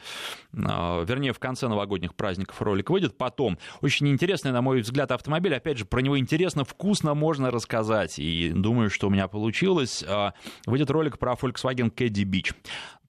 [0.55, 3.17] а, вернее, в конце новогодних праздников ролик выйдет.
[3.17, 5.55] Потом, очень интересный, на мой взгляд, автомобиль.
[5.55, 8.19] Опять же, про него интересно, вкусно можно рассказать.
[8.19, 10.05] И думаю, что у меня получилось.
[10.07, 10.35] А,
[10.67, 12.55] выйдет ролик про Volkswagen Caddy Beach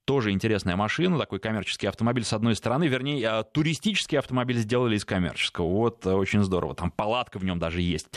[0.06, 5.06] тоже интересная машина, такой коммерческий автомобиль с одной стороны, вернее, а, туристический автомобиль сделали из
[5.06, 5.68] коммерческого.
[5.68, 6.76] Вот э, очень здорово.
[6.76, 8.08] Там палатка в нем даже есть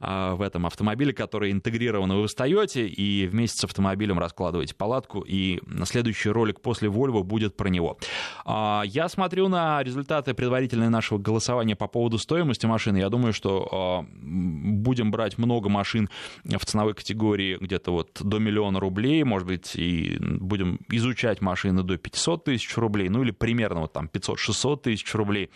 [0.00, 2.12] а, в этом автомобиле, который интегрирован.
[2.12, 7.68] Вы встаете и вместе с автомобилем раскладываете палатку, и следующий ролик после Volvo будет про
[7.68, 7.98] него.
[8.44, 12.98] А, я смотрю на результаты предварительные нашего голосования по поводу стоимости машины.
[12.98, 16.08] Я думаю, что будем брать много машин
[16.44, 21.82] в ценовой категории где-то вот до миллиона рублей, может быть, и будем изучать качать машины
[21.82, 25.50] до 500 тысяч рублей, ну или примерно вот там 500-600 тысяч рублей,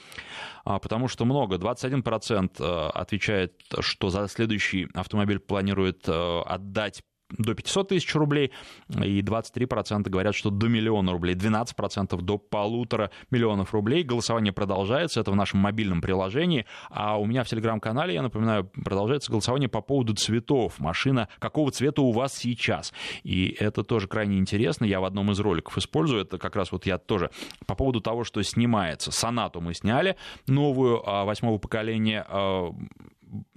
[0.64, 7.54] а, потому что много, 21% э, отвечает, что за следующий автомобиль планирует э, отдать до
[7.54, 8.52] 500 тысяч рублей,
[8.88, 14.02] и 23% говорят, что до миллиона рублей, 12% до полутора миллионов рублей.
[14.02, 19.30] Голосование продолжается, это в нашем мобильном приложении, а у меня в телеграм-канале, я напоминаю, продолжается
[19.30, 20.78] голосование по поводу цветов.
[20.78, 22.92] Машина, какого цвета у вас сейчас?
[23.22, 26.87] И это тоже крайне интересно, я в одном из роликов использую, это как раз вот
[26.87, 27.30] я тоже
[27.66, 29.10] по поводу того, что снимается.
[29.10, 32.70] Сонату мы сняли, новую, а, восьмого поколения, а,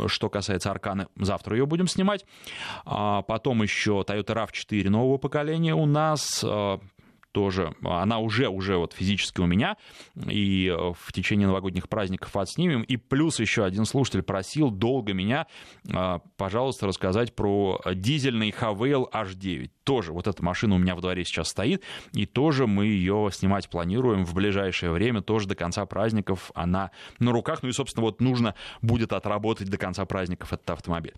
[0.07, 2.25] что касается Арканы, завтра ее будем снимать.
[2.85, 6.43] А потом еще Toyota RAV4 нового поколения у нас.
[6.43, 6.79] А,
[7.33, 9.77] тоже, она уже, уже вот физически у меня,
[10.15, 12.81] и в течение новогодних праздников отснимем.
[12.81, 15.45] И плюс еще один слушатель просил долго меня,
[16.37, 19.69] пожалуйста, рассказать про дизельный Havail H9.
[19.87, 23.69] Тоже вот эта машина у меня в дворе сейчас стоит, и тоже мы ее снимать
[23.69, 27.63] планируем в ближайшее время, тоже до конца праздников она на руках.
[27.63, 31.13] Ну и, собственно, вот нужно будет отработать до конца праздников этот автомобиль.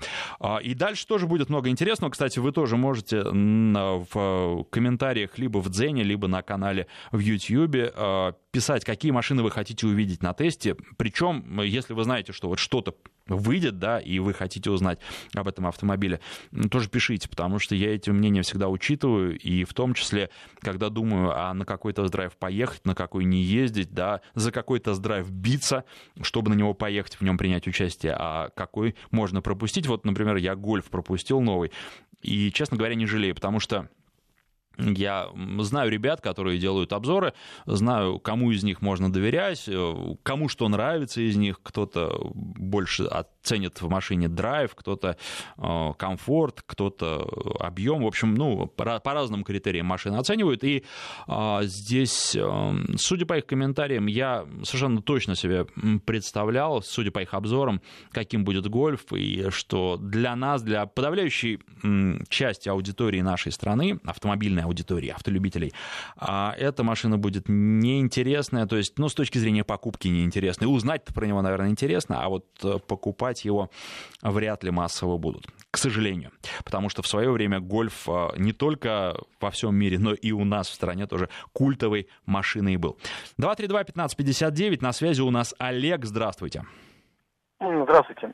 [0.62, 2.12] И дальше тоже будет много интересного.
[2.12, 7.96] Кстати, вы тоже можете в комментариях либо в Дзене, либо на канале в YouTube
[8.52, 10.76] писать, какие машины вы хотите увидеть на тесте.
[10.98, 12.94] Причем, если вы знаете, что вот что-то
[13.30, 15.00] выйдет, да, и вы хотите узнать
[15.34, 16.20] об этом автомобиле,
[16.70, 20.30] тоже пишите, потому что я эти мнения всегда учитываю, и в том числе,
[20.62, 25.30] когда думаю, а на какой тест-драйв поехать, на какой не ездить, да, за какой тест-драйв
[25.30, 25.86] биться,
[26.22, 29.88] чтобы на него поехать, в нем принять участие, а какой можно пропустить.
[29.88, 31.72] Вот, например, я гольф пропустил новый,
[32.22, 33.90] и, честно говоря, не жалею, потому что
[34.80, 37.34] я знаю ребят, которые делают обзоры,
[37.66, 43.10] знаю, кому из них можно доверять, э, кому что нравится из них, кто-то больше
[43.44, 45.18] ценит в машине драйв, кто-то
[45.58, 47.28] э, комфорт, кто-то
[47.60, 48.04] объем.
[48.04, 50.64] В общем, ну, по, по разным критериям машины оценивают.
[50.64, 50.84] И
[51.28, 55.66] а, здесь, э, судя по их комментариям, я совершенно точно себе
[56.06, 61.60] представлял, судя по их обзорам, каким будет гольф, и что для нас, для подавляющей
[62.30, 65.74] части аудитории нашей страны, автомобильной аудитории, автолюбителей,
[66.18, 70.68] а эта машина будет неинтересная, то есть, ну, с точки зрения покупки неинтересная.
[70.68, 73.70] Узнать-то про него, наверное, интересно, а вот э, покупать его
[74.22, 76.32] вряд ли массово будут, к сожалению.
[76.64, 80.46] Потому что в свое время гольф э, не только во всем мире, но и у
[80.46, 82.98] нас в стране тоже культовой машиной был.
[83.40, 86.64] 232-1559, на связи у нас Олег, здравствуйте.
[87.60, 88.34] Здравствуйте.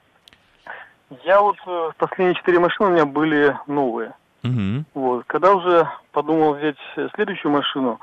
[1.23, 4.13] Я вот э, последние четыре машины у меня были новые.
[4.45, 4.85] Угу.
[4.93, 5.25] Вот.
[5.27, 6.77] Когда уже подумал взять
[7.15, 7.99] следующую машину,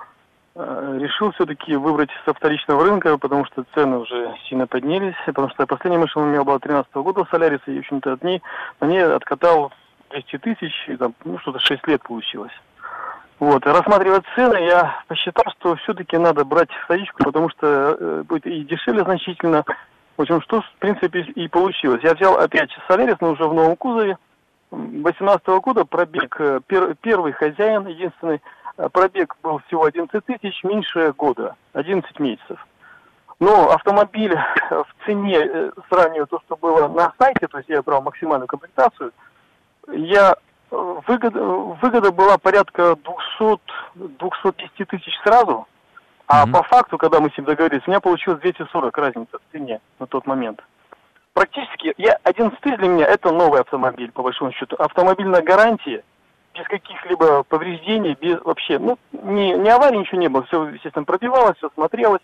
[0.55, 5.67] э, решил все-таки выбрать со вторичного рынка, потому что цены уже сильно поднялись, потому что
[5.67, 8.43] последняя машина у меня была 13 года Солярис, и, в общем-то, от ней,
[8.81, 9.73] на ней откатал
[10.11, 12.53] 200 тысяч, и там, ну, что-то 6 лет получилось.
[13.39, 18.47] Вот, и рассматривая цены, я посчитал, что все-таки надо брать вторичку, потому что э, будет
[18.47, 19.65] и дешевле значительно.
[20.17, 22.03] В общем, что, в принципе, и получилось.
[22.05, 24.17] Я взял опять Солярис, но уже в новом кузове,
[24.73, 28.41] 2018 года пробег, э, пер, первый хозяин, единственный,
[28.79, 32.67] э, пробег был всего 11 тысяч, меньше года, 11 месяцев.
[33.39, 34.35] Но автомобиль
[34.71, 39.13] в цене, э, сравнивая то, что было на сайте, то есть я брал максимальную комплектацию,
[39.89, 40.37] я
[40.71, 42.97] выгода, выгода была порядка
[43.97, 45.67] 200-210 тысяч сразу,
[46.27, 46.53] а mm-hmm.
[46.53, 50.07] по факту, когда мы с ним договорились, у меня получилось 240 разница в цене на
[50.07, 50.63] тот момент
[51.33, 54.77] практически, я 11 тысяч для меня это новый автомобиль, по большому счету.
[54.77, 56.03] Автомобиль на гарантии,
[56.55, 61.57] без каких-либо повреждений, без вообще, ну, не, не аварии, ничего не было, все, естественно, пробивалось,
[61.57, 62.21] все смотрелось.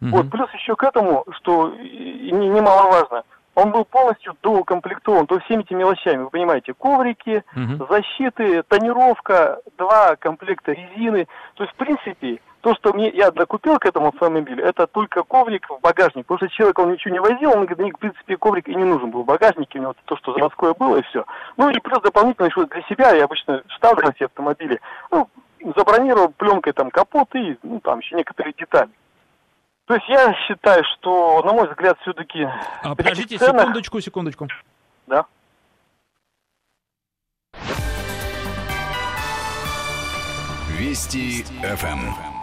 [0.00, 0.10] Mm-hmm.
[0.10, 6.24] Вот, плюс еще к этому, что немаловажно, он был полностью доукомплектован, то всеми этими мелочами,
[6.24, 7.88] вы понимаете, коврики, mm-hmm.
[7.88, 11.26] защиты, тонировка, два комплекта резины.
[11.54, 15.68] То есть, в принципе, то, что мне я докупил к этому автомобилю, это только коврик
[15.68, 16.24] в багажник.
[16.24, 18.84] Потому что человек, он ничего не возил, он говорит, мне, в принципе, коврик и не
[18.84, 21.26] нужен был в багажнике, у него то, что заводское было, и все.
[21.58, 25.28] Ну и плюс дополнительно еще для себя, я обычно ставлю на все автомобили, ну,
[25.76, 28.88] забронировал пленкой там капот и, ну, там еще некоторые детали.
[29.84, 32.48] То есть я считаю, что, на мой взгляд, все-таки...
[32.82, 33.60] А, подождите, ценах...
[33.60, 34.48] секундочку, секундочку.
[35.06, 35.26] Да.
[40.78, 42.33] Вести ФМ.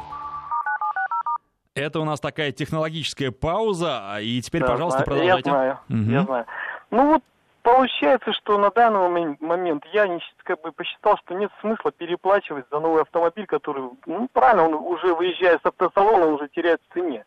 [1.74, 5.50] Это у нас такая технологическая пауза, и теперь, да, пожалуйста, продолжайте.
[5.50, 6.12] Я знаю, угу.
[6.12, 6.46] я знаю.
[6.90, 7.24] Ну вот
[7.64, 13.04] получается, что на данный момент я как бы посчитал, что нет смысла переплачивать за новый
[13.04, 17.26] автомобиль, который, ну правильно, он уже выезжая с автосалона, уже теряет в цене.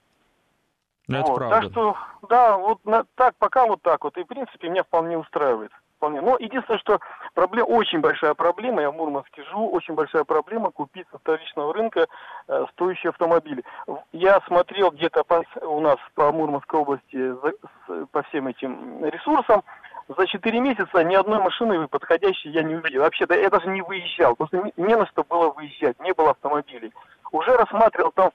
[1.09, 1.37] Это вот.
[1.37, 1.61] правда.
[1.61, 1.97] Так что,
[2.29, 4.17] да, вот на, так, пока вот так вот.
[4.19, 6.21] И, в принципе, меня вполне устраивает вполне.
[6.21, 7.01] Но единственное, что
[7.35, 12.07] проблема, очень большая проблема, я в Мурманске живу, очень большая проблема купить со вторичного рынка
[12.49, 13.65] э, стоящие автомобили.
[14.13, 15.25] Я смотрел где-то
[15.63, 19.63] у нас по Мурманской области за, с, по всем этим ресурсам,
[20.09, 23.03] за 4 месяца ни одной машины подходящей я не увидел.
[23.03, 26.93] Вообще-то я даже не выезжал, просто не, не на что было выезжать, не было автомобилей.
[27.33, 28.31] Уже рассматривал там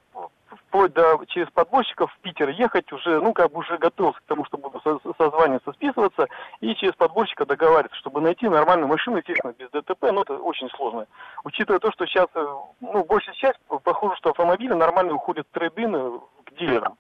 [0.50, 4.46] вплоть до через подборщиков в Питер ехать уже, ну, как бы уже готовился к тому,
[4.46, 4.70] чтобы
[5.18, 6.28] созваниваться, списываться,
[6.62, 11.08] и через подборщика договариваться, чтобы найти нормальную машину, естественно, без ДТП, но это очень сложно.
[11.44, 12.46] Учитывая то, что сейчас, э,
[12.82, 16.98] ну, большая часть, похоже, что автомобили нормально уходят в трейдины к дилерам.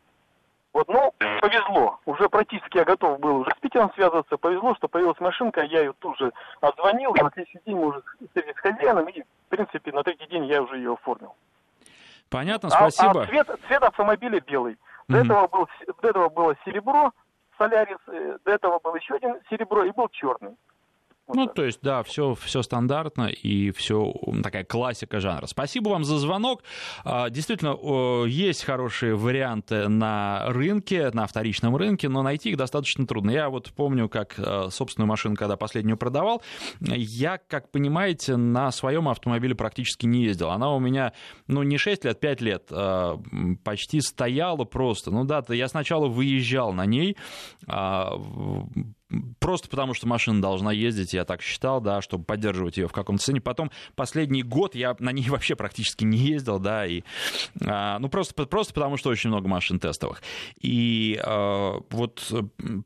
[0.71, 1.99] Вот, ну, повезло.
[2.05, 4.37] Уже практически я готов был уже с Питером связываться.
[4.37, 6.31] Повезло, что появилась машинка, я ее тут же
[6.61, 10.45] отзвонил, на следующий день мы уже встретились с хозяином, и, в принципе, на третий день
[10.45, 11.35] я уже ее оформил.
[12.29, 13.21] Понятно, спасибо.
[13.21, 14.77] А, а цвет, цвет автомобиля белый.
[15.07, 15.25] До, mm-hmm.
[15.25, 15.69] этого был,
[16.01, 17.11] до этого было серебро,
[17.57, 20.55] Солярис, э, до этого был еще один серебро и был черный.
[21.29, 21.55] Вот ну, так.
[21.55, 25.45] то есть, да, все, все стандартно и все такая классика жанра.
[25.45, 26.63] Спасибо вам за звонок.
[27.05, 27.77] А, действительно,
[28.25, 33.29] есть хорошие варианты на рынке, на вторичном рынке, но найти их достаточно трудно.
[33.29, 36.41] Я вот помню, как э, собственную машину, когда последнюю продавал,
[36.79, 40.49] я, как понимаете, на своем автомобиле практически не ездил.
[40.49, 41.13] Она у меня,
[41.45, 43.19] ну, не 6 лет, 5 лет а,
[43.63, 45.11] почти стояла просто.
[45.11, 47.17] Ну да, я сначала выезжал на ней,
[47.67, 48.13] а,
[49.39, 53.23] просто потому, что машина должна ездить, я так считал, да, чтобы поддерживать ее в каком-то
[53.23, 53.41] цене.
[53.41, 57.03] Потом последний год я на ней вообще практически не ездил, да, и,
[57.65, 60.21] а, ну, просто, просто потому, что очень много машин тестовых.
[60.61, 62.31] И а, вот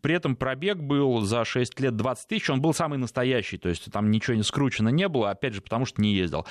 [0.01, 3.91] при этом пробег был за 6 лет 20 тысяч, он был самый настоящий, то есть
[3.91, 6.45] там ничего не скручено не было, опять же, потому что не ездил.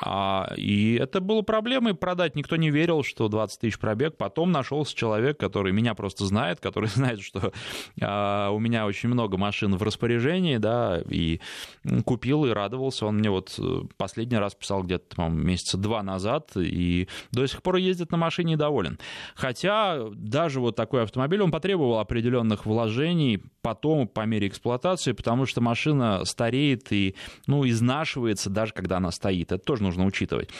[0.00, 4.16] А, и это было проблемой продать, никто не верил, что 20 тысяч пробег.
[4.16, 7.52] Потом нашелся человек, который меня просто знает, который знает, что
[8.00, 11.40] а, у меня очень много машин в распоряжении, да, и
[12.04, 13.06] купил и радовался.
[13.06, 17.62] Он мне вот э, последний раз писал где-то, по месяца два назад, и до сих
[17.62, 18.98] пор ездит на машине и доволен.
[19.34, 25.60] Хотя даже вот такой автомобиль, он потребовал определенных вложений потом по мере эксплуатации, потому что
[25.60, 27.14] машина стареет и,
[27.46, 29.52] ну, изнашивается даже когда она стоит.
[29.52, 30.50] Это тоже нужно учитывать.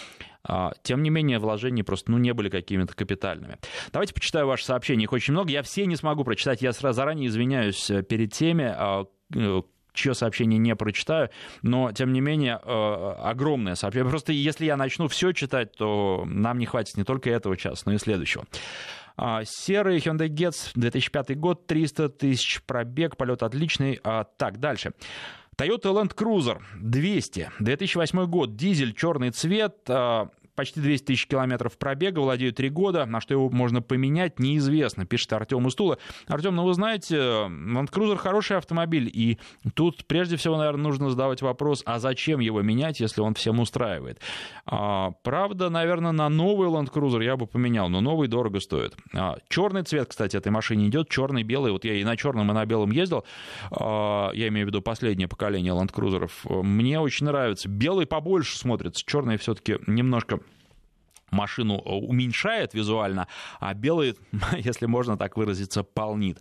[0.43, 3.59] А, тем не менее, вложения просто ну, не были какими-то капитальными.
[3.93, 5.05] Давайте почитаю ваши сообщения.
[5.05, 5.51] Их очень много.
[5.51, 6.62] Я все не смогу прочитать.
[6.62, 9.62] Я сразу заранее извиняюсь э, перед теми, а, э,
[9.93, 11.30] чье сообщение не прочитаю,
[11.62, 14.09] но, тем не менее, э, огромное сообщение.
[14.09, 17.93] Просто если я начну все читать, то нам не хватит не только этого часа, но
[17.93, 18.45] и следующего.
[19.16, 24.01] А, серый Hyundai Getz, 2005 год, 300 тысяч пробег, полет отличный.
[24.38, 24.93] Так, дальше.
[25.61, 30.30] Toyota Land Cruiser 200, 2008 год, дизель, черный цвет, а,
[30.61, 33.06] почти 200 тысяч километров пробега, владею три года.
[33.06, 35.96] На что его можно поменять, неизвестно, пишет Артем Устула.
[36.26, 39.38] Артем, ну вы знаете, Land Cruiser хороший автомобиль, и
[39.72, 44.20] тут прежде всего, наверное, нужно задавать вопрос, а зачем его менять, если он всем устраивает?
[44.66, 48.94] А, правда, наверное, на новый Land Cruiser я бы поменял, но новый дорого стоит.
[49.16, 51.72] А, черный цвет, кстати, этой машине идет, черный, белый.
[51.72, 53.24] Вот я и на черном, и на белом ездил.
[53.70, 56.30] А, я имею в виду последнее поколение Land Cruiser.
[56.62, 57.66] Мне очень нравится.
[57.66, 60.40] Белый побольше смотрится, черный все-таки немножко
[61.31, 63.28] машину э, уменьшает визуально,
[63.59, 64.16] а белый,
[64.57, 66.39] если можно так выразиться, полнит.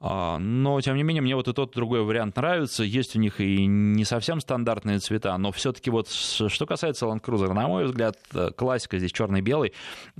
[0.00, 2.84] А, но, тем не менее, мне вот и тот, и другой вариант нравится.
[2.84, 7.52] Есть у них и не совсем стандартные цвета, но все-таки вот что касается Land Cruiser,
[7.52, 9.72] на мой взгляд, э, классика здесь черный-белый.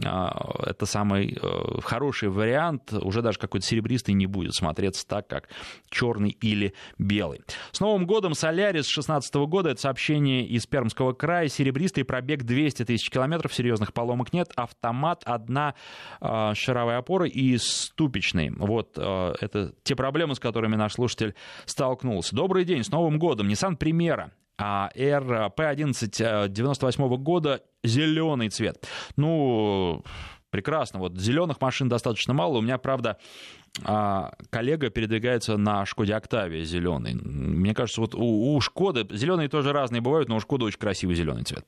[0.05, 2.93] А, это самый э, хороший вариант.
[2.93, 5.49] Уже даже какой-то серебристый не будет смотреться так, как
[5.91, 7.43] черный или белый.
[7.73, 9.71] С Новым годом Солярис 16 года.
[9.71, 11.49] Это сообщение из Пермского края.
[11.49, 14.52] Серебристый пробег 200 тысяч километров, серьезных поломок нет.
[14.54, 15.74] Автомат, одна
[16.20, 18.50] э, шаровая опора и ступичный.
[18.50, 21.34] Вот э, это те проблемы, с которыми наш слушатель
[21.64, 22.36] столкнулся.
[22.36, 23.48] Добрый день, с Новым годом.
[23.48, 24.30] Nissan Примера.
[24.59, 28.86] А R P11 98 года зеленый цвет.
[29.16, 30.02] Ну,
[30.50, 31.00] прекрасно.
[31.00, 32.59] Вот зеленых машин достаточно мало.
[32.59, 33.18] У меня, правда,
[33.85, 37.14] а коллега передвигается на Шкоде Октавия зеленый.
[37.14, 41.14] Мне кажется, вот у, у Шкоды, зеленые тоже разные бывают, но у Шкоды очень красивый
[41.14, 41.64] зеленый цвет.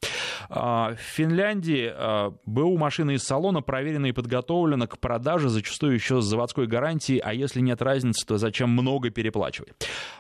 [0.49, 6.21] А, в Финляндии а, БУ машины из салона проверена и подготовлена к продаже, зачастую еще
[6.21, 9.73] с заводской гарантией, а если нет разницы, то зачем много переплачивать?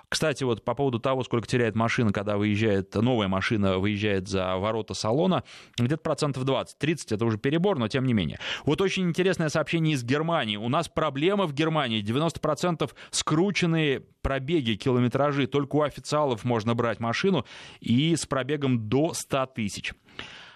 [0.08, 4.94] Кстати, вот по поводу того, сколько теряет машина, когда выезжает, новая машина выезжает за ворота
[4.94, 5.44] салона,
[5.78, 6.78] где-то процентов 20.
[6.78, 8.38] 30 это уже перебор, но тем не менее.
[8.64, 10.56] Вот очень интересное сообщение из Германии.
[10.56, 15.46] У нас проблема в Германии Германии 90% скрученные пробеги, километражи.
[15.46, 17.44] Только у официалов можно брать машину
[17.80, 19.92] и с пробегом до 100 тысяч.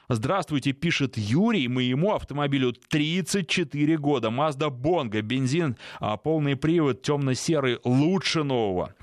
[0.09, 4.29] Здравствуйте, пишет Юрий, моему автомобилю 34 года.
[4.29, 8.95] Mazda Bongo, бензин, а, полный привод, темно-серый, лучше нового.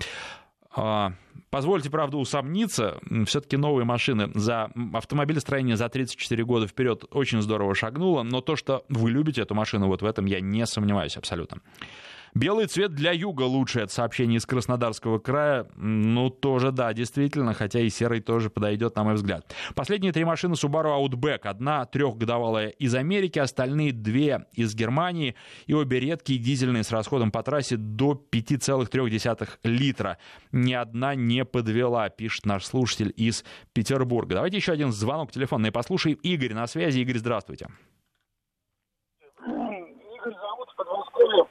[0.75, 1.13] А,
[1.49, 8.23] позвольте, правда, усомниться, все-таки новые машины за автомобилестроение за 34 года вперед очень здорово шагнуло,
[8.23, 11.61] но то, что вы любите эту машину, вот в этом я не сомневаюсь абсолютно.
[12.33, 13.81] Белый цвет для юга лучше.
[13.81, 15.67] Это сообщение из Краснодарского края.
[15.75, 19.53] Ну, тоже да, действительно, хотя и серый тоже подойдет, на мой взгляд.
[19.75, 21.47] Последние три машины Subaru Outback.
[21.47, 25.35] Одна трехгодовалая из Америки, остальные две из Германии.
[25.65, 30.17] И обе редкие дизельные с расходом по трассе до 5,3 литра.
[30.51, 34.35] Ни одна не подвела, пишет наш слушатель из Петербурга.
[34.35, 36.17] Давайте еще один звонок телефонный послушаем.
[36.23, 36.99] Игорь на связи.
[36.99, 37.67] Игорь, здравствуйте.
[39.45, 41.45] Игорь зовут Подмосковье.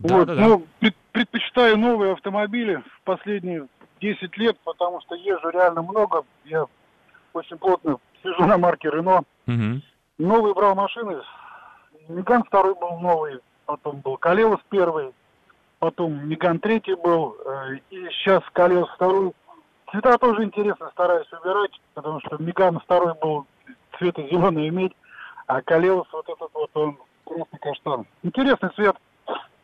[0.00, 0.46] Да, вот, да, да.
[0.46, 0.66] Ну,
[1.12, 3.66] предпочитаю новые автомобили в последние
[4.00, 6.24] 10 лет, потому что езжу реально много.
[6.44, 6.66] Я
[7.32, 9.22] очень плотно сижу на марке Рено.
[9.46, 9.80] Угу.
[10.18, 11.20] новый брал машины.
[12.08, 15.12] Меган второй был новый, потом был Калеус первый,
[15.78, 19.32] потом Меган третий был, э, и сейчас Калеус второй.
[19.90, 23.46] Цвета тоже интересно стараюсь выбирать, потому что Меган второй был
[23.98, 24.92] цвета зеленый медь,
[25.46, 28.06] а Калеус вот этот вот он красный каштан.
[28.22, 28.96] Интересный цвет.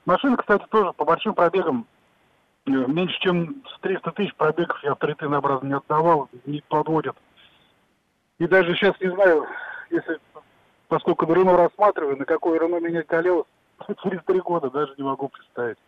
[0.04, 1.86] Машина, кстати, тоже по большим пробегам.
[2.66, 7.16] Э, меньше, чем с 300 тысяч пробегов я авторитетнообразно не отдавал, не подводят.
[8.38, 9.46] И даже сейчас не знаю,
[9.90, 10.18] если,
[10.88, 13.44] поскольку Рено рассматриваю, на какой Рено менять колес
[14.02, 15.78] через три года даже не могу представить.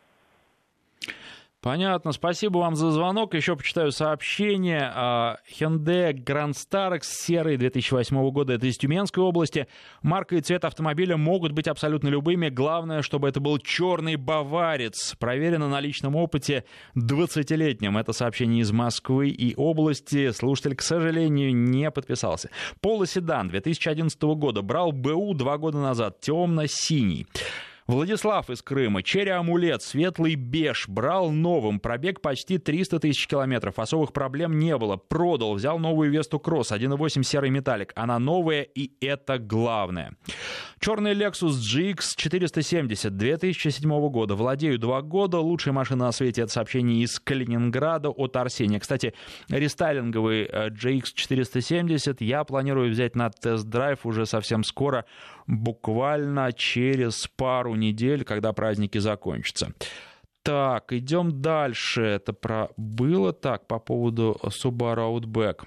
[1.66, 2.12] Понятно.
[2.12, 3.34] Спасибо вам за звонок.
[3.34, 4.88] Еще почитаю сообщение.
[4.94, 8.52] А, Hyundai Grand Starex серый 2008 года.
[8.52, 9.66] Это из Тюменской области.
[10.00, 12.50] Марка и цвет автомобиля могут быть абсолютно любыми.
[12.50, 15.16] Главное, чтобы это был черный баварец.
[15.18, 16.62] Проверено на личном опыте
[16.96, 17.98] 20-летнем.
[17.98, 20.30] Это сообщение из Москвы и области.
[20.30, 22.48] Слушатель, к сожалению, не подписался.
[22.80, 24.62] Полоседан 2011 года.
[24.62, 26.20] Брал БУ два года назад.
[26.20, 27.26] Темно-синий.
[27.86, 29.04] Владислав из Крыма.
[29.04, 30.88] Черри Амулет, светлый беж.
[30.88, 31.78] Брал новым.
[31.78, 33.78] Пробег почти 300 тысяч километров.
[33.78, 34.96] Особых проблем не было.
[34.96, 35.54] Продал.
[35.54, 36.72] Взял новую Весту Кросс.
[36.72, 37.92] 1.8 серый металлик.
[37.94, 40.16] Она новая и это главное.
[40.80, 44.34] Черный Lexus GX 470 2007 года.
[44.34, 45.38] Владею два года.
[45.38, 46.42] Лучшая машина на свете.
[46.42, 48.80] Это сообщение из Калининграда от Арсения.
[48.80, 49.14] Кстати,
[49.48, 55.04] рестайлинговый GX э, 470 я планирую взять на тест-драйв уже совсем скоро.
[55.46, 59.72] Буквально через пару недель, когда праздники закончатся.
[60.42, 62.02] Так, идем дальше.
[62.02, 65.64] Это про было так по поводу Subaru Outback.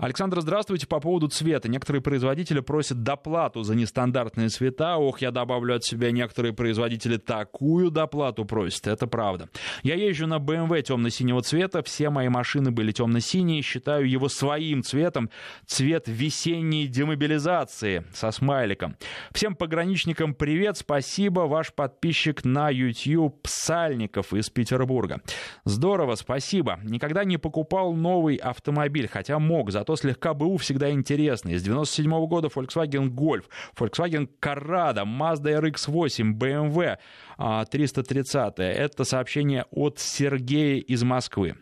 [0.00, 0.86] Александр, здравствуйте.
[0.86, 1.68] По поводу цвета.
[1.68, 4.96] Некоторые производители просят доплату за нестандартные цвета.
[4.96, 8.86] Ох, я добавлю от себя, некоторые производители такую доплату просят.
[8.86, 9.50] Это правда.
[9.82, 11.82] Я езжу на BMW темно-синего цвета.
[11.82, 13.60] Все мои машины были темно-синие.
[13.60, 15.28] Считаю его своим цветом.
[15.66, 18.96] Цвет весенней демобилизации со смайликом.
[19.32, 20.78] Всем пограничникам привет.
[20.78, 21.40] Спасибо.
[21.40, 25.20] Ваш подписчик на YouTube Псальников из Петербурга.
[25.66, 26.80] Здорово, спасибо.
[26.84, 31.58] Никогда не покупал новый автомобиль, хотя мог, зато зато слегка БУ всегда интересный.
[31.58, 33.44] С 97 -го года Volkswagen Golf,
[33.76, 36.96] Volkswagen Corrado, Mazda RX-8, BMW
[37.70, 38.58] 330.
[38.58, 41.54] Это сообщение от Сергея из Москвы.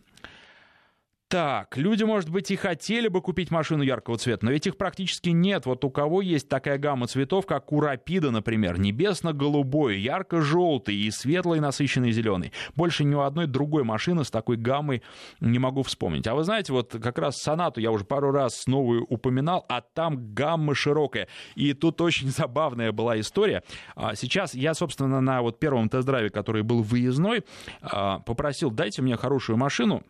[1.29, 5.29] Так, люди, может быть, и хотели бы купить машину яркого цвета, но ведь их практически
[5.29, 5.67] нет.
[5.67, 11.61] Вот у кого есть такая гамма цветов, как у Рапида, например, небесно-голубой, ярко-желтый и светлый
[11.61, 12.55] насыщенный зеленый.
[12.77, 15.03] Больше ни у одной другой машины с такой гаммой
[15.41, 16.27] не могу вспомнить.
[16.27, 20.33] А вы знаете, вот как раз Сонату я уже пару раз новую упоминал, а там
[20.33, 21.29] гамма широкая.
[21.57, 23.63] И тут очень забавная была история.
[23.97, 27.45] А сейчас я, собственно, на вот первом тест-драйве, который был выездной,
[27.83, 30.03] а, попросил, дайте мне хорошую машину,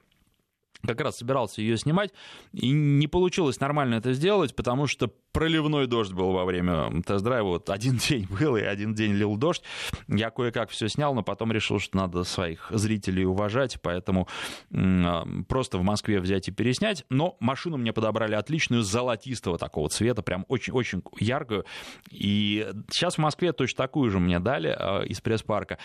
[0.86, 2.12] как раз собирался ее снимать,
[2.52, 7.46] и не получилось нормально это сделать, потому что проливной дождь был во время тест-драйва.
[7.46, 9.62] Вот один день был, и один день лил дождь.
[10.08, 14.28] Я кое-как все снял, но потом решил, что надо своих зрителей уважать, поэтому
[14.74, 17.04] а, просто в Москве взять и переснять.
[17.10, 21.64] Но машину мне подобрали отличную, золотистого такого цвета, прям очень-очень яркую.
[22.10, 25.78] И сейчас в Москве точно такую же мне дали э, из пресс-парка.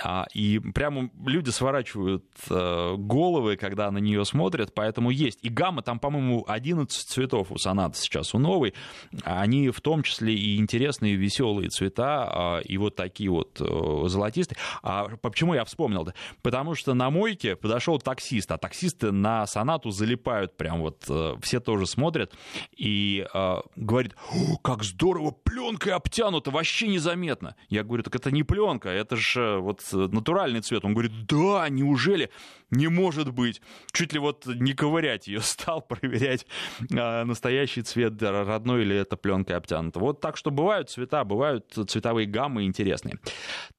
[0.00, 5.38] А, и прямо люди сворачивают головы, когда на нее смотрят, поэтому есть.
[5.42, 8.74] И гамма там, по-моему, 11 цветов у Соната сейчас, у новой.
[9.22, 14.56] Они в том числе и интересные, веселые цвета, а, и вот такие вот э, золотистые.
[14.82, 16.02] А почему я вспомнил?
[16.02, 16.14] -то?
[16.42, 21.60] Потому что на мойке подошел таксист, а таксисты на сонату залипают прям вот, э, все
[21.60, 22.32] тоже смотрят,
[22.76, 24.16] и э, говорит,
[24.62, 27.54] как здорово, пленкой обтянуто, вообще незаметно.
[27.68, 30.84] Я говорю, так это не пленка, это же вот натуральный цвет.
[30.84, 32.30] Он говорит, да, неужели?
[32.70, 33.60] Не может быть.
[33.92, 36.46] Чуть ли вот не ковырять ее стал, проверять
[36.90, 40.00] настоящий цвет родной или это пленкой обтянуто.
[40.00, 43.18] Вот так что бывают цвета, бывают цветовые гаммы интересные.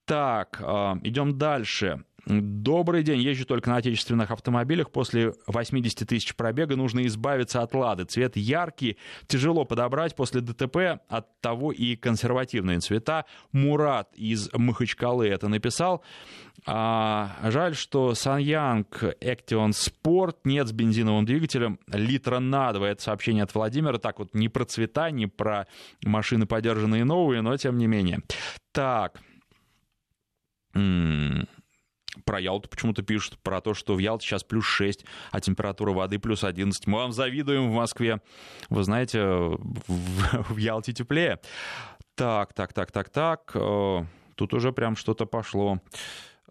[0.04, 2.04] Так, а, идем дальше.
[2.26, 3.20] Добрый день.
[3.20, 4.90] Езжу только на отечественных автомобилях.
[4.90, 8.04] После 80 тысяч пробега нужно избавиться от лады.
[8.04, 8.96] Цвет яркий,
[9.26, 10.16] тяжело подобрать.
[10.16, 13.26] После ДТП от того и консервативные цвета.
[13.52, 16.02] Мурат из Махачкалы это написал.
[16.66, 22.88] А, жаль, что Саньянг Action Sport нет с бензиновым двигателем литра на 2.
[22.88, 23.98] Это сообщение от Владимира.
[23.98, 25.66] Так вот, не про цвета, не про
[26.02, 28.20] машины подержанные новые, но тем не менее.
[28.72, 29.20] Так.
[32.24, 36.18] Про Ялту почему-то пишут, про то, что в Ялте сейчас плюс 6, а температура воды
[36.18, 36.86] плюс 11.
[36.86, 38.20] Мы вам завидуем в Москве.
[38.70, 39.58] Вы знаете, в,
[39.88, 41.38] в Ялте теплее.
[42.14, 43.50] Так, так, так, так, так.
[43.54, 44.04] Э,
[44.36, 45.80] тут уже прям что-то пошло.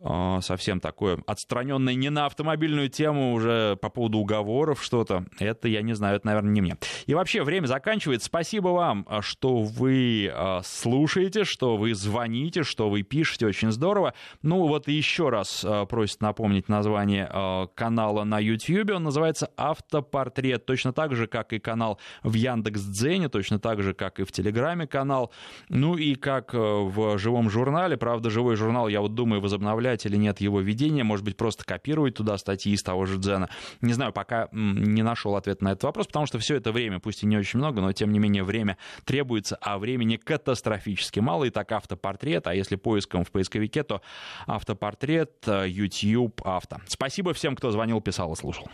[0.06, 5.26] А, совсем такое отстраненное не на автомобильную тему уже по поводу уговоров что-то.
[5.40, 6.78] Это, я не знаю, это, наверное, не мне.
[7.06, 8.26] И вообще, время заканчивается.
[8.28, 13.48] Спасибо вам, а, что вы а, слушаете, что вы звоните, что вы пишете.
[13.48, 14.14] Очень здорово.
[14.42, 18.92] Ну, вот еще раз просит напомнить название канала на YouTube.
[18.92, 20.66] Он называется «Автопортрет».
[20.66, 24.88] Точно так же, как и канал в Яндекс.Дзене, точно так же, как и в Телеграме
[24.88, 25.32] канал.
[25.70, 27.98] Ну и как в живом журнале.
[27.98, 31.64] Правда, живой журнал, я вот думаю, возобновлять оставлять или нет его ведения, может быть, просто
[31.64, 33.50] копировать туда статьи из того же Дзена.
[33.82, 37.24] Не знаю, пока не нашел ответ на этот вопрос, потому что все это время, пусть
[37.24, 41.46] и не очень много, но тем не менее время требуется, а времени катастрофически мало.
[41.46, 44.02] И так автопортрет, а если поиском в поисковике, то
[44.48, 46.78] автопортрет, э, YouTube, авто.
[46.88, 48.68] Спасибо всем, кто звонил, писал и слушал.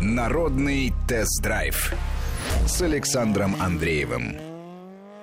[0.00, 1.94] Народный тест-драйв
[2.66, 4.45] с Александром Андреевым.